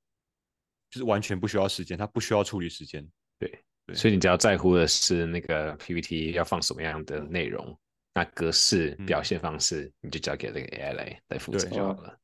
[0.90, 3.06] 就是完全不需要时间，它不需要处理时间。
[3.38, 3.58] 对，
[3.94, 7.78] 所以你只要在乎的是那个 PPT 要放什么样的内容，
[8.12, 12.18] 那格式表现方式，你就交给那个 AI 来来负责就好了。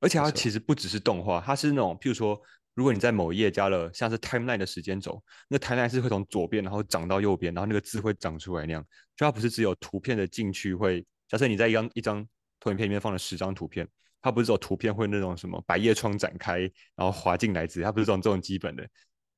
[0.00, 2.40] 而且它其实不只是动画，它是那种，譬如说
[2.74, 8.84] 如果你在某一页加了像是 timeline 的时间轴，那 timeline 是会从左边然后长到右边，然后那个字会长出来那样。
[9.16, 12.24] 就它不是只有图片的进去会，假设你在一张一张
[12.60, 13.88] 投影片里面放了十张图片，
[14.20, 16.60] 它不是只有图片会那种什么百叶窗展开
[16.94, 18.88] 然后滑进来字，它不是这种这种基本的，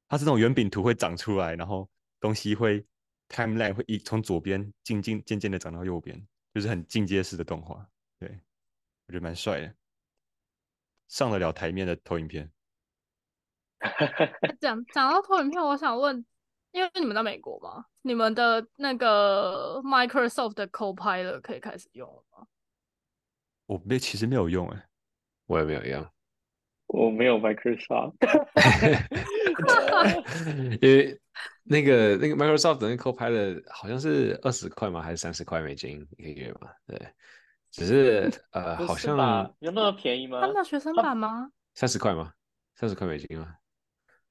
[0.08, 1.88] 它是这种圆饼图会长出来，然后
[2.20, 2.84] 东西会
[3.30, 7.86] timeline 会一从左边渐渐渐渐的长到右边，就是很进阶式的动画。
[8.18, 8.28] 对
[9.06, 9.74] 我觉得蛮帅的，
[11.10, 12.50] 上得了台面的投影片。
[14.60, 16.24] 讲 讲到投影片，我想问，
[16.70, 22.46] 因为你们在美国嘛，你们的那个 Microsoft 的 Copilot 可以开始用了吗？
[23.66, 24.86] 我没，其实没有用哎，
[25.46, 26.06] 我也没有用，
[26.86, 28.14] 我没有 Microsoft，
[30.80, 31.20] 因为
[31.62, 35.00] 那个那个 Microsoft 的那 Copilot 好像是二十块嘛？
[35.00, 36.70] 还是三十块美金一个月嘛？
[36.86, 36.98] 对，
[37.70, 39.16] 只是 呃，好像
[39.60, 40.40] 有那么便宜吗？
[40.40, 41.50] 他们学生版吗？
[41.74, 42.32] 三十块吗？
[42.74, 43.56] 三十块美金吗？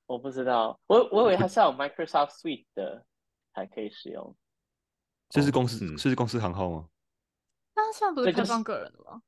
[0.05, 3.05] 我不知道，我我以为它是要 Microsoft Suite 的
[3.53, 4.35] 才可以使用。
[5.29, 6.87] 这是公司，这是公司行号吗？
[7.75, 9.21] 那现在不是开放个人的吗？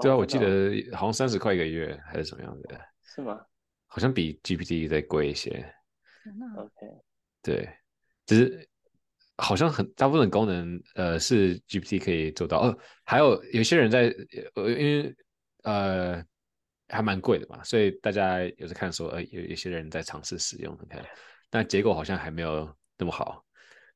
[0.00, 2.80] 对啊，我记得好像三十块一个月还是什么样的？
[3.02, 3.44] 是吗？
[3.86, 5.74] 好像比 GPT 再贵一些。
[6.56, 6.86] OK。
[7.42, 7.68] 对，
[8.24, 8.68] 只是
[9.42, 12.60] 好像很大部分功能，呃，是 GPT 可以做到。
[12.60, 14.14] 哦，还有有些人在，
[14.54, 15.14] 呃，因为
[15.64, 16.24] 呃。
[16.88, 21.02] 还蛮贵的嘛，所以大家有时看说，呃，有有些人在尝试使用，你看，
[21.48, 23.42] 但结果好像还没有那么好，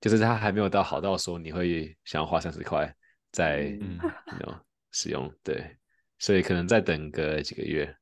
[0.00, 2.90] 就是它还没有到好到说你会想要花三十块
[3.32, 3.98] 在嗯。
[4.92, 5.76] 使用，对，
[6.18, 7.94] 所以可能再等个几个月，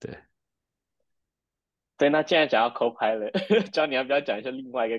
[0.00, 0.18] 对，
[1.98, 4.98] 对，那既然讲到 Copilot， 教你要不要讲一下另外一个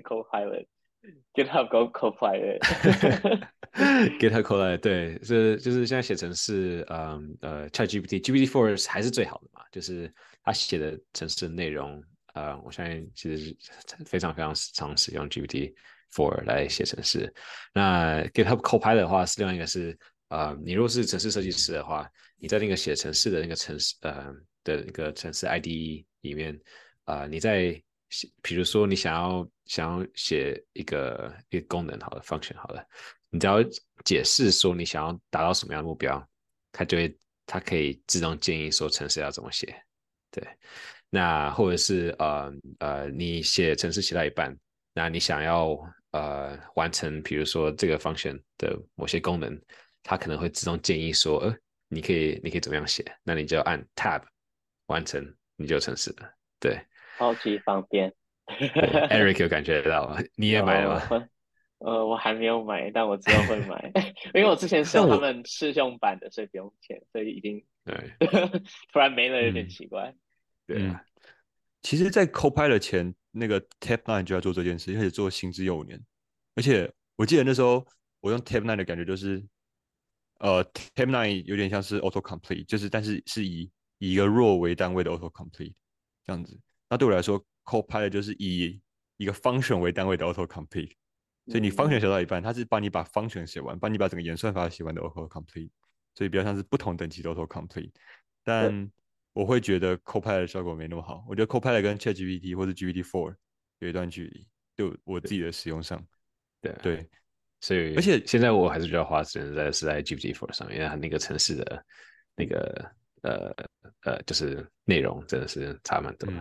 [1.34, 9.62] GitHub Copilot，GitHub Copilot，对，是就是现在写成是，嗯呃，ChatGPT，GPT4 还是最好的嘛？
[9.72, 10.12] 就是
[10.44, 12.02] 他写的城市内容，
[12.34, 13.58] 呃，我相信其实是
[14.06, 17.34] 非常非常常使用 GPT4 来写程式。
[17.74, 19.98] 那 GitHub Copilot 的话是另外一个是，
[20.30, 26.58] 呃，你如果是城市设计师的话，你在那个写程式的那个城市，呃的那个城市 IDE 里面，
[27.04, 27.80] 啊，你在
[28.42, 32.86] 比如说，你想要想要写一个一个功能，好了，function 好了，
[33.30, 33.58] 你只要
[34.04, 36.26] 解释说你想要达到什么样的目标，
[36.72, 39.76] 它就会它可以自动建议说程式要怎么写。
[40.32, 40.48] 对，
[41.10, 44.56] 那或者是呃呃，你写程式写到一半，
[44.94, 45.78] 那你想要
[46.12, 49.60] 呃完成，比如说这个 function 的某些功能，
[50.04, 51.56] 它可能会自动建议说，呃，
[51.88, 53.04] 你可以你可以怎么样写？
[53.24, 54.24] 那你就按 tab
[54.88, 55.26] 完成，
[55.56, 56.32] 你就成式了。
[56.60, 56.80] 对。
[57.18, 58.14] 超级方便
[58.48, 60.18] ，Eric 有感觉到吗？
[60.36, 61.28] 你也买了吗？
[61.80, 63.92] 呃，我还没有买，但我之后会买，
[64.34, 68.14] 因为我之前是用他们试用版的，所以不用钱，所以已经对，
[68.92, 70.16] 突然没了有点奇怪。
[70.66, 70.90] 对，
[71.82, 76.02] 其实，在 Copilot 前，那个 Tapline 就要做这件事，而且做行之有年。
[76.56, 77.86] 而且我记得那时候
[78.22, 79.46] 我用 Tapline 的感觉就是，
[80.40, 80.64] 呃
[80.96, 85.74] ，Tapline 有点像是 Auto Complete，就是但是是以以一个 row 为单位的 Auto Complete
[86.26, 86.58] 这样子。
[86.90, 88.82] 那对我来说，Copilot 就是以
[89.18, 90.92] 一个 function 为单位的 auto complete，
[91.48, 95.70] 所以你 function 写到一半，它是帮你把 function 写完，帮你把整个演算法写完的 auto complete，
[96.14, 97.92] 所以比较像是不同等级的 auto complete。
[98.44, 98.92] 但
[99.34, 103.36] 我会觉得 Copilot 的效果没那么好，我觉得 Copilot 跟 ChatGPT 或者 GPT Four
[103.80, 106.06] 有一段距离，就我自己的使用上。
[106.62, 106.74] 对。
[106.82, 107.10] 对，
[107.62, 111.86] 所以而且现在我还是比较花时间在是在 GPT4 上，因为它那个城市的
[112.36, 112.92] 那个
[113.24, 113.54] 呃
[114.04, 116.32] 呃就是内容真的是差蛮多。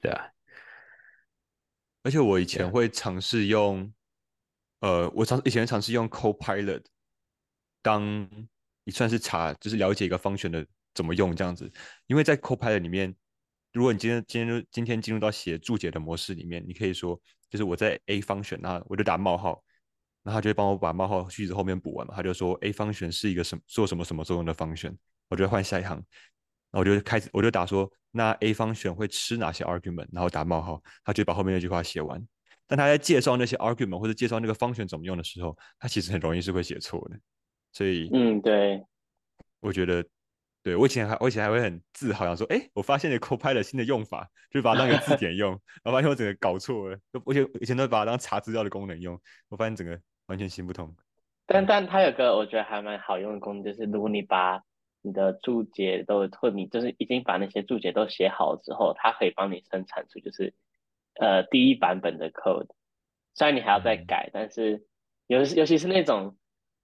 [0.00, 0.28] 对啊，
[2.02, 3.92] 而且我以前会尝试用，
[4.80, 6.82] 呃，我尝以前尝试用 Copilot
[7.82, 8.28] 当
[8.84, 11.70] 你算是查，就是了解一个方选的怎么用这样子。
[12.06, 13.14] 因为在 Copilot 里面，
[13.72, 19.62] 如果你今天今天今天进入到写注解的模式里面，你可以说，就是我在 A 方选，那我就打冒号，
[20.22, 22.14] 那他就会帮我把冒号句子后面补完嘛。
[22.16, 24.96] 他就说 A 方选是一个什做什么什么作用的方选，
[25.28, 26.02] 我就换下一行。
[26.70, 32.20] 然后我就开始，我就打说，那 A 方选会吃哪些 argument，然后打冒号，他就把后面那句话写完。
[32.66, 37.18] 但他在介绍那些 argument 或者介绍那个方选怎么用的时候，他其实很容易是会写错的。
[37.72, 38.80] 所以，嗯，对，
[39.60, 40.04] 我觉得，
[40.62, 45.50] 对我以前还，我以前还会很自豪，想说，哎，我发现了 Copilot 新的用法，就把它当个字典用，
[45.82, 50.94] 然后发现我整个搞错了，而且以前都把它当查资料的功能用，我发现整个完全行不通。
[51.46, 54.60] 但但它有个我觉得还蛮好用的功能，就是如果你把
[55.02, 60.54] 你的注解都或你就是已经把那些注解都写好之后，它可以帮你生产出就是
[61.14, 62.68] 呃第一版本的 code，
[63.34, 64.86] 虽然你还要再改，但是
[65.26, 66.36] 尤尤其是那种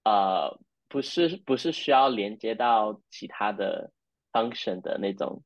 [0.03, 3.91] 呃不是不是需要连接到其他的
[4.31, 5.43] function 的那种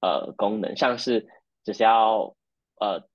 [0.00, 1.26] 呃功能，像是
[1.64, 2.36] 只是要
[2.80, 3.08] 呃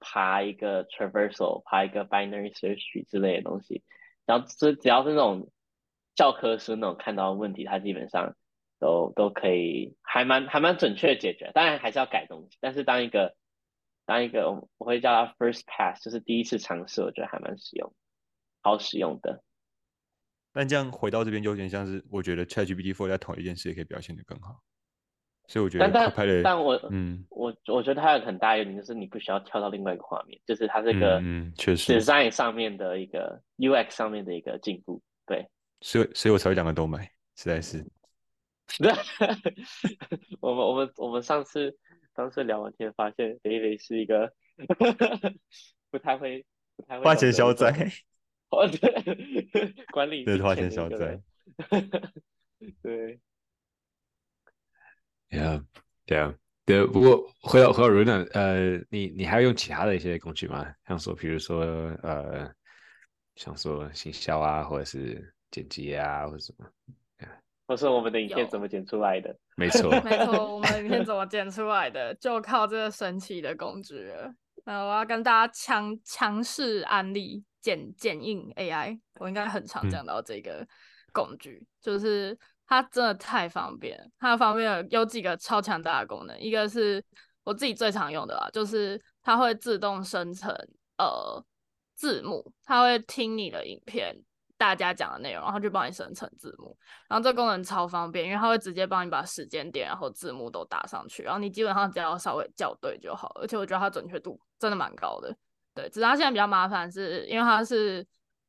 [0.00, 3.82] 爬一个 traversal，爬一个 binary search 之类的东西，
[4.26, 5.50] 然后只只要是那种
[6.14, 8.34] 教科书那种看到的问题，它基本上
[8.80, 11.52] 都都可以还蛮还蛮准确的解决。
[11.54, 13.36] 当然还是要改东西，但是当一个
[14.06, 17.94] 当一个我会叫它 first pass，就是第一次尝试，我觉得还蛮实用，
[18.62, 19.44] 好使用的。
[20.52, 24.60] 但这样回到这边就有点像是，我觉得 ChatGPT Four 在同一件事也可以表现的更好，
[25.46, 26.42] 所以我觉得。
[26.42, 35.48] 但我嗯，我我觉得它有很大一点就是你不需要跳到另外一个画面，就是它这个嗯确实 design 上面的一个 UX 上面的一个进步，对。
[35.82, 37.04] 所以所以我才会两个都买，
[37.36, 37.86] 实在是。
[38.78, 38.92] 对，
[40.40, 41.76] 我们我们我们上次
[42.14, 44.32] 上次聊完天发现 David 是一个
[45.90, 46.44] 不太会
[46.76, 47.90] 不太会花钱消灾。
[48.50, 51.20] 哦，对，管理对花钱消灾，
[52.82, 53.20] 对
[55.30, 55.64] ，Yeah，
[56.04, 56.86] 对啊，对。
[56.86, 60.74] 不过回到回到 Runa，呃，你你还要用其他的一些工具吗？
[60.86, 61.60] 像说，比如说，
[62.02, 62.52] 呃，
[63.36, 66.66] 像说行销啊，或者是剪辑啊，或者什么？
[67.70, 69.32] 或是我们的影片怎么剪出来的？
[69.56, 74.34] 没错，没错，我们影片怎么剪出来的，就靠这个神奇的工具了。
[74.64, 77.44] 那我要跟大家强强势安利。
[77.60, 80.66] 剪剪映 AI，我应该很常讲到这个
[81.12, 82.34] 工具，就是
[82.66, 84.00] 它真的太方便。
[84.18, 87.04] 它方便有几个超强大的功能，一个是
[87.44, 90.50] 我自己最常用的啦，就是它会自动生成
[90.96, 91.44] 呃
[91.94, 94.16] 字幕，它会听你的影片
[94.60, 96.76] 大家讲的内容，然后就帮你生成字幕。
[97.08, 103.32] 然后这功能超方便，因为它会直接帮你把时间点然后字幕都打上去，然后你基本上只要稍微校对就好。
[103.40, 105.34] 而且我觉得它准确度真的蛮高的。
[105.72, 108.06] 对，只是它现在比较麻烦，是因为它是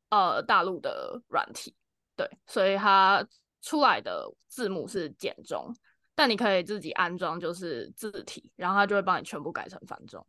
[0.10, 1.74] 呃大陆的软体，
[2.18, 3.26] 对，所以它
[3.62, 5.74] 出来的字幕是简中，
[6.14, 10.26] 但你可以自己安装就是字体，然后它就会帮你全部改成繁中，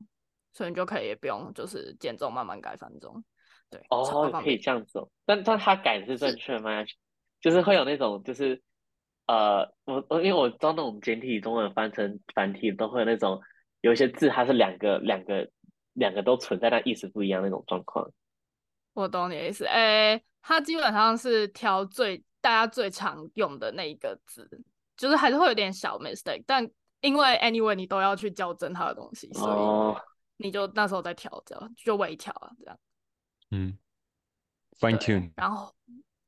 [0.52, 3.24] 所以你就可以不用就是简中慢慢改繁中。
[3.72, 6.84] 对，哦，可以这样子，但但他改的是正确吗？
[7.40, 8.62] 就是会有那种就是
[9.26, 13.40] 呃，我我因为我知道那种简体中文翻成繁体都会有那种
[13.80, 15.50] 有一些字它是两个两个。
[15.94, 18.10] 两个都存在，但意思不一样那种状况。
[18.94, 24.48] 我懂你的意思，哎，它基本上是挑最大家最常用的那一个字，
[24.96, 26.66] 就是还是会有点小 mistake，但
[27.02, 32.78] 因为 anyway 你都要去校正它的东西，所以你就那时候再调，这样就微调啊，这样。
[33.52, 33.78] 嗯
[34.80, 35.30] ，fine tune。
[35.36, 35.72] 然后，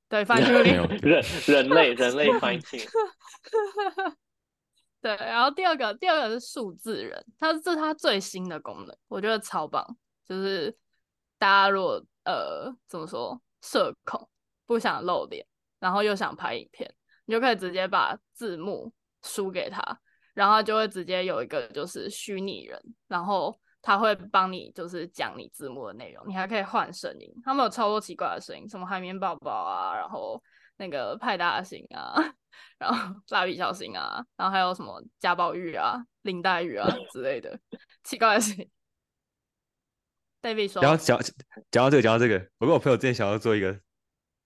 [0.09, 0.87] 对，fine tune。
[1.03, 4.15] 人人类人 类 fine tune。
[5.01, 9.85] 对，然后第二个，第二个是数字人，它这是它最新的功能，我觉得超棒。
[10.25, 10.75] 就是
[11.37, 14.27] 大家如果呃怎么说社恐，
[14.65, 15.47] 不想露脸，
[15.79, 16.95] 然后又想拍影片，
[17.27, 18.91] 你就可以直接把字幕
[19.23, 20.01] 输给他，
[20.33, 30.43] 然后就会直接有一个就是虚拟人，然后他会帮你就是讲你字幕的内容，你还可以换声音，他们有超多奇怪的声音，什么海绵宝宝啊，然后
[30.79, 32.15] 那个派大星啊。
[32.79, 37.59] 然后蜡笔小新啊，然后还有什么贾宝玉啊、林黛玉啊之类的
[38.05, 38.71] 奇怪的事情。
[40.41, 41.21] David 说，然后讲
[41.71, 43.81] 讲到这个，讲到这个，我跟我朋友之前想要做一个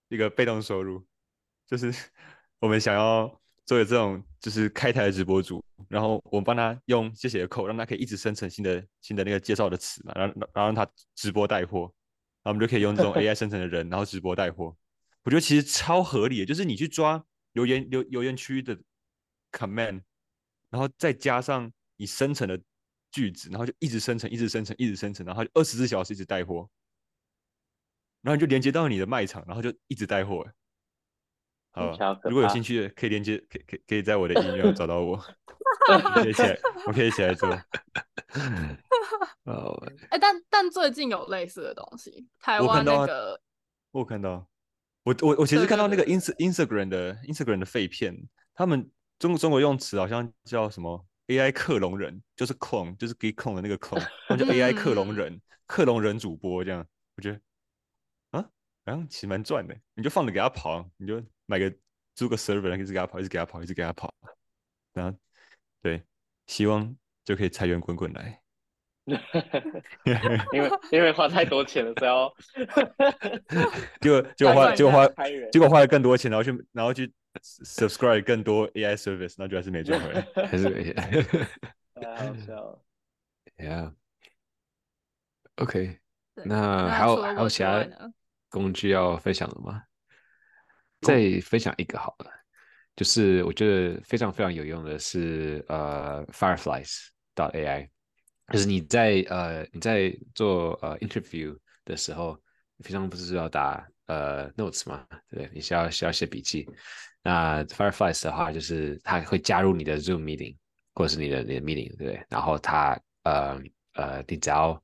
[0.08, 1.04] 一个被动收入，
[1.66, 1.92] 就是
[2.60, 3.28] 我们想要
[3.66, 11.80] 做这种就是开台的直播主，然后我们帮他用这些的扣，让他可以一直生成新的新的那个介绍的词嘛，然后然后让他直播带货，
[12.42, 14.76] 然后我们就可以用这种 AI 生成的人，然后直播带货。
[15.22, 17.24] 我觉得其实超合理的，就是你去抓。
[17.54, 18.78] 留言留留言区的
[19.50, 20.02] command，
[20.70, 22.60] 然后再加上你生成的
[23.10, 26.68] 句子，然后就一直生成，一直生成，一直生成，然后就二十四小时一直带货，
[28.20, 30.46] 然后你就连接到你的卖场，然后就一直带货。
[31.72, 31.90] 好，
[32.24, 35.16] 如果有兴趣的可以连接，可可可以在我的 email 找到我，
[36.14, 37.48] 可以起来，我可以起来做。
[39.44, 39.76] 哦，
[40.10, 43.40] 哎，但但最近有类似的东西，台湾那个，
[43.92, 44.46] 我看到。
[45.04, 48.14] 我我我其实看到那个 ins Instagram 的 Instagram 的废片，
[48.54, 57.40] 他们中中国用词好像叫什么 AI 克隆人，就是 clone，就是 get clone 的那个 clone， 他们叫 AI 克隆人，克隆人主播这样，我觉得
[58.32, 58.42] 啊，
[58.84, 61.74] 好像其实蛮赚的，你就放着给他跑，你就买个
[62.14, 64.14] 租个 server，一直给他跑，一直给他跑，一直给他跑，
[64.92, 65.18] 然后
[65.82, 66.02] 对，
[66.46, 68.40] 希望就可以财源滚滚来。
[70.52, 72.30] 因为因为花太多钱了，所以要
[74.02, 75.06] 就就花就花
[75.50, 77.10] 结果花了更多钱，然后去然后去
[77.40, 80.94] subscribe 更多 AI service，那就还是没赚回来， 还是没钱。
[81.94, 82.84] 太好笑。
[85.56, 85.98] Yeah，OK，
[86.44, 87.86] 那还有还有其他
[88.50, 89.84] 工具要分享的吗？
[91.00, 92.30] 再分享一个好了，
[92.98, 97.88] 就是我觉得非常非常有用的是呃 Fireflies 到 AI，
[98.52, 102.36] 就是你在呃你在做呃 interview 的时候，
[102.82, 106.68] 平常不是要打呃 notes 嘛，对，你需要需要写笔记。
[107.22, 110.56] 那 Fireflies 的话，就是它会加入你的 Zoom meeting
[110.92, 112.20] 或者是你的你的 meeting，对不对？
[112.28, 113.62] 然后它呃
[113.94, 114.82] 呃，你只要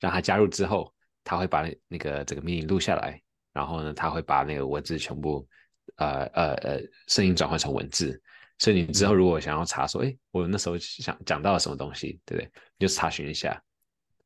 [0.00, 0.92] 让它加入之后，
[1.24, 3.18] 它会把那个整个 meeting 录下来，
[3.54, 5.48] 然后呢，它会把那个文字全部。
[5.96, 8.20] 呃呃呃，声音转换成文字，
[8.58, 12.50] 所以你之后如果想要查说，哎，我那时候想讲到了什么东西，对不对？
[12.78, 13.62] 你就查询一下，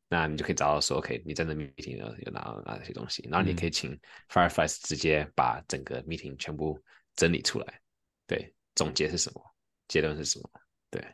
[0.08, 3.98] 那你就可以找到说，OK，你在那 meeting 有有哪哪些东西，然后你可以请
[4.30, 6.82] Fireflies 直接把整个 meeting 全部
[7.16, 7.80] 整理出来，
[8.26, 9.42] 对，总结是什么，
[9.88, 10.50] 结论是什么，
[10.90, 11.04] 对，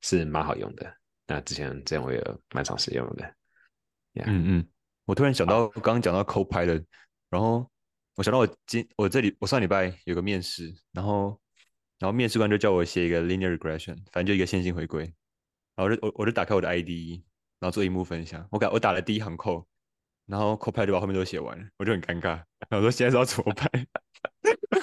[0.00, 0.92] 是蛮好用的。
[1.26, 2.20] 那之前这样我也
[2.52, 3.34] 蛮长时间用的。
[4.26, 4.68] 嗯嗯，
[5.04, 6.84] 我突然想到刚刚讲到 Copilot，
[7.30, 7.70] 然后。
[8.16, 11.40] 我想到我今我这里我上礼拜有个面试，然后
[11.98, 15.04] 然后面试官就叫我写一个 linear regression，反正就一个线性回归，
[15.74, 17.22] 然后就我我就打开我的 IDE，
[17.58, 19.64] 然后做荧幕分享，我改我打了第一行 code，
[20.26, 23.86] 然后 Copilot 就把后面都写完了，我就很尴尬， 然后说现在是要怎么办？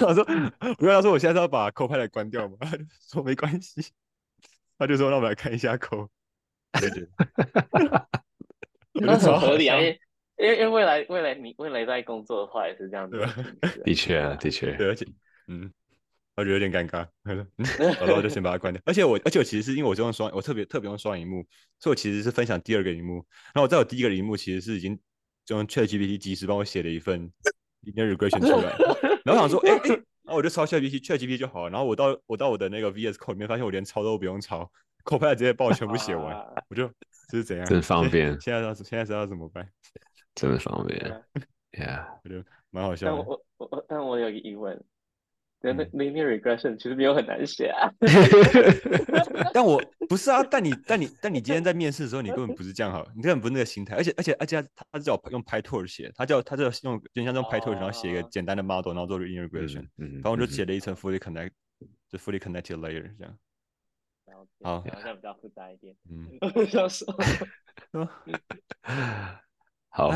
[0.00, 2.56] 我说我跟他说我现在是要把 Copilot 关掉吗？
[2.60, 3.92] 他 就说没关系，
[4.78, 6.08] 他就说让我们来看一下 code，
[8.92, 9.76] 那很合理啊。
[9.76, 10.00] 因为
[10.40, 13.18] 因为未来未来你未来在工作的话也是这样子，
[13.84, 15.06] 的确啊，的确，对，而且
[15.48, 15.70] 嗯，
[16.36, 17.06] 我觉得有点尴尬，
[17.98, 18.80] 好了我就先把它关掉。
[18.86, 21.46] 而且我而且我其实是因为我用双，我特别特别用双荧幕，
[21.78, 23.16] 所以我其实是分享第二个荧幕。
[23.52, 24.98] 然后我在我第一个荧幕其实是已经
[25.44, 27.30] 就用 Chat GPT 及时帮我写了一份
[27.84, 28.74] linear regression 出来，
[29.24, 29.88] 然后想说，哎哎，
[30.22, 31.70] 然后我就抄 Chat GPT Chat GPT 就好了。
[31.70, 34.70] 然后我到我到我的那个 VS Code 里面，发现我连抄都不用抄
[35.04, 36.34] ，Copilot 直接帮我全部写完，
[36.68, 36.88] 我就
[37.28, 37.66] 这是怎样？
[37.66, 38.30] 真方便。
[38.40, 39.68] 现在要现在是要怎么办？
[40.40, 40.98] 真的方便
[41.72, 43.08] ，Yeah，我觉得蛮好笑。
[43.08, 44.82] 但我我但我有个疑问，
[45.60, 47.92] 那 linear regression 其实没有很难写啊。
[49.52, 53.96] 但我不是啊，但你但你但你今天在面试的时候，你根本不是这样好，你根本不是那个心态。
[53.96, 59.86] 而且而且而且他他叫我用 Pytorch 写，他叫他叫用就像用 Pytorch 然后写一个简单的 model，然后做 linear regression。
[59.98, 61.50] 嗯，然后我就写了一层 fully connect，
[62.08, 63.38] 就 fully connected layer 这样。
[64.62, 65.94] 好，好像比较复杂一点。
[66.10, 67.04] 嗯，比较少。
[69.90, 70.10] 好，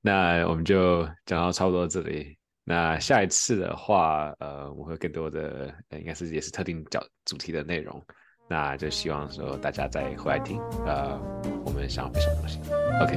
[0.00, 2.36] 那我们就讲到差不多这里。
[2.64, 8.00] 那下一次的话，呃，我会更多的，应该是也是特定角主题的内容。
[8.48, 11.18] 那就希望说大家再回来听，呃，
[11.64, 12.58] 我们想要分享的东西。
[13.02, 13.16] OK，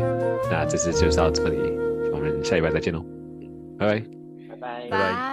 [0.49, 1.57] 那这次就到这里，
[2.11, 3.03] 我们下礼拜再见喽，
[3.77, 3.99] 拜拜，
[4.49, 5.32] 拜拜，拜拜。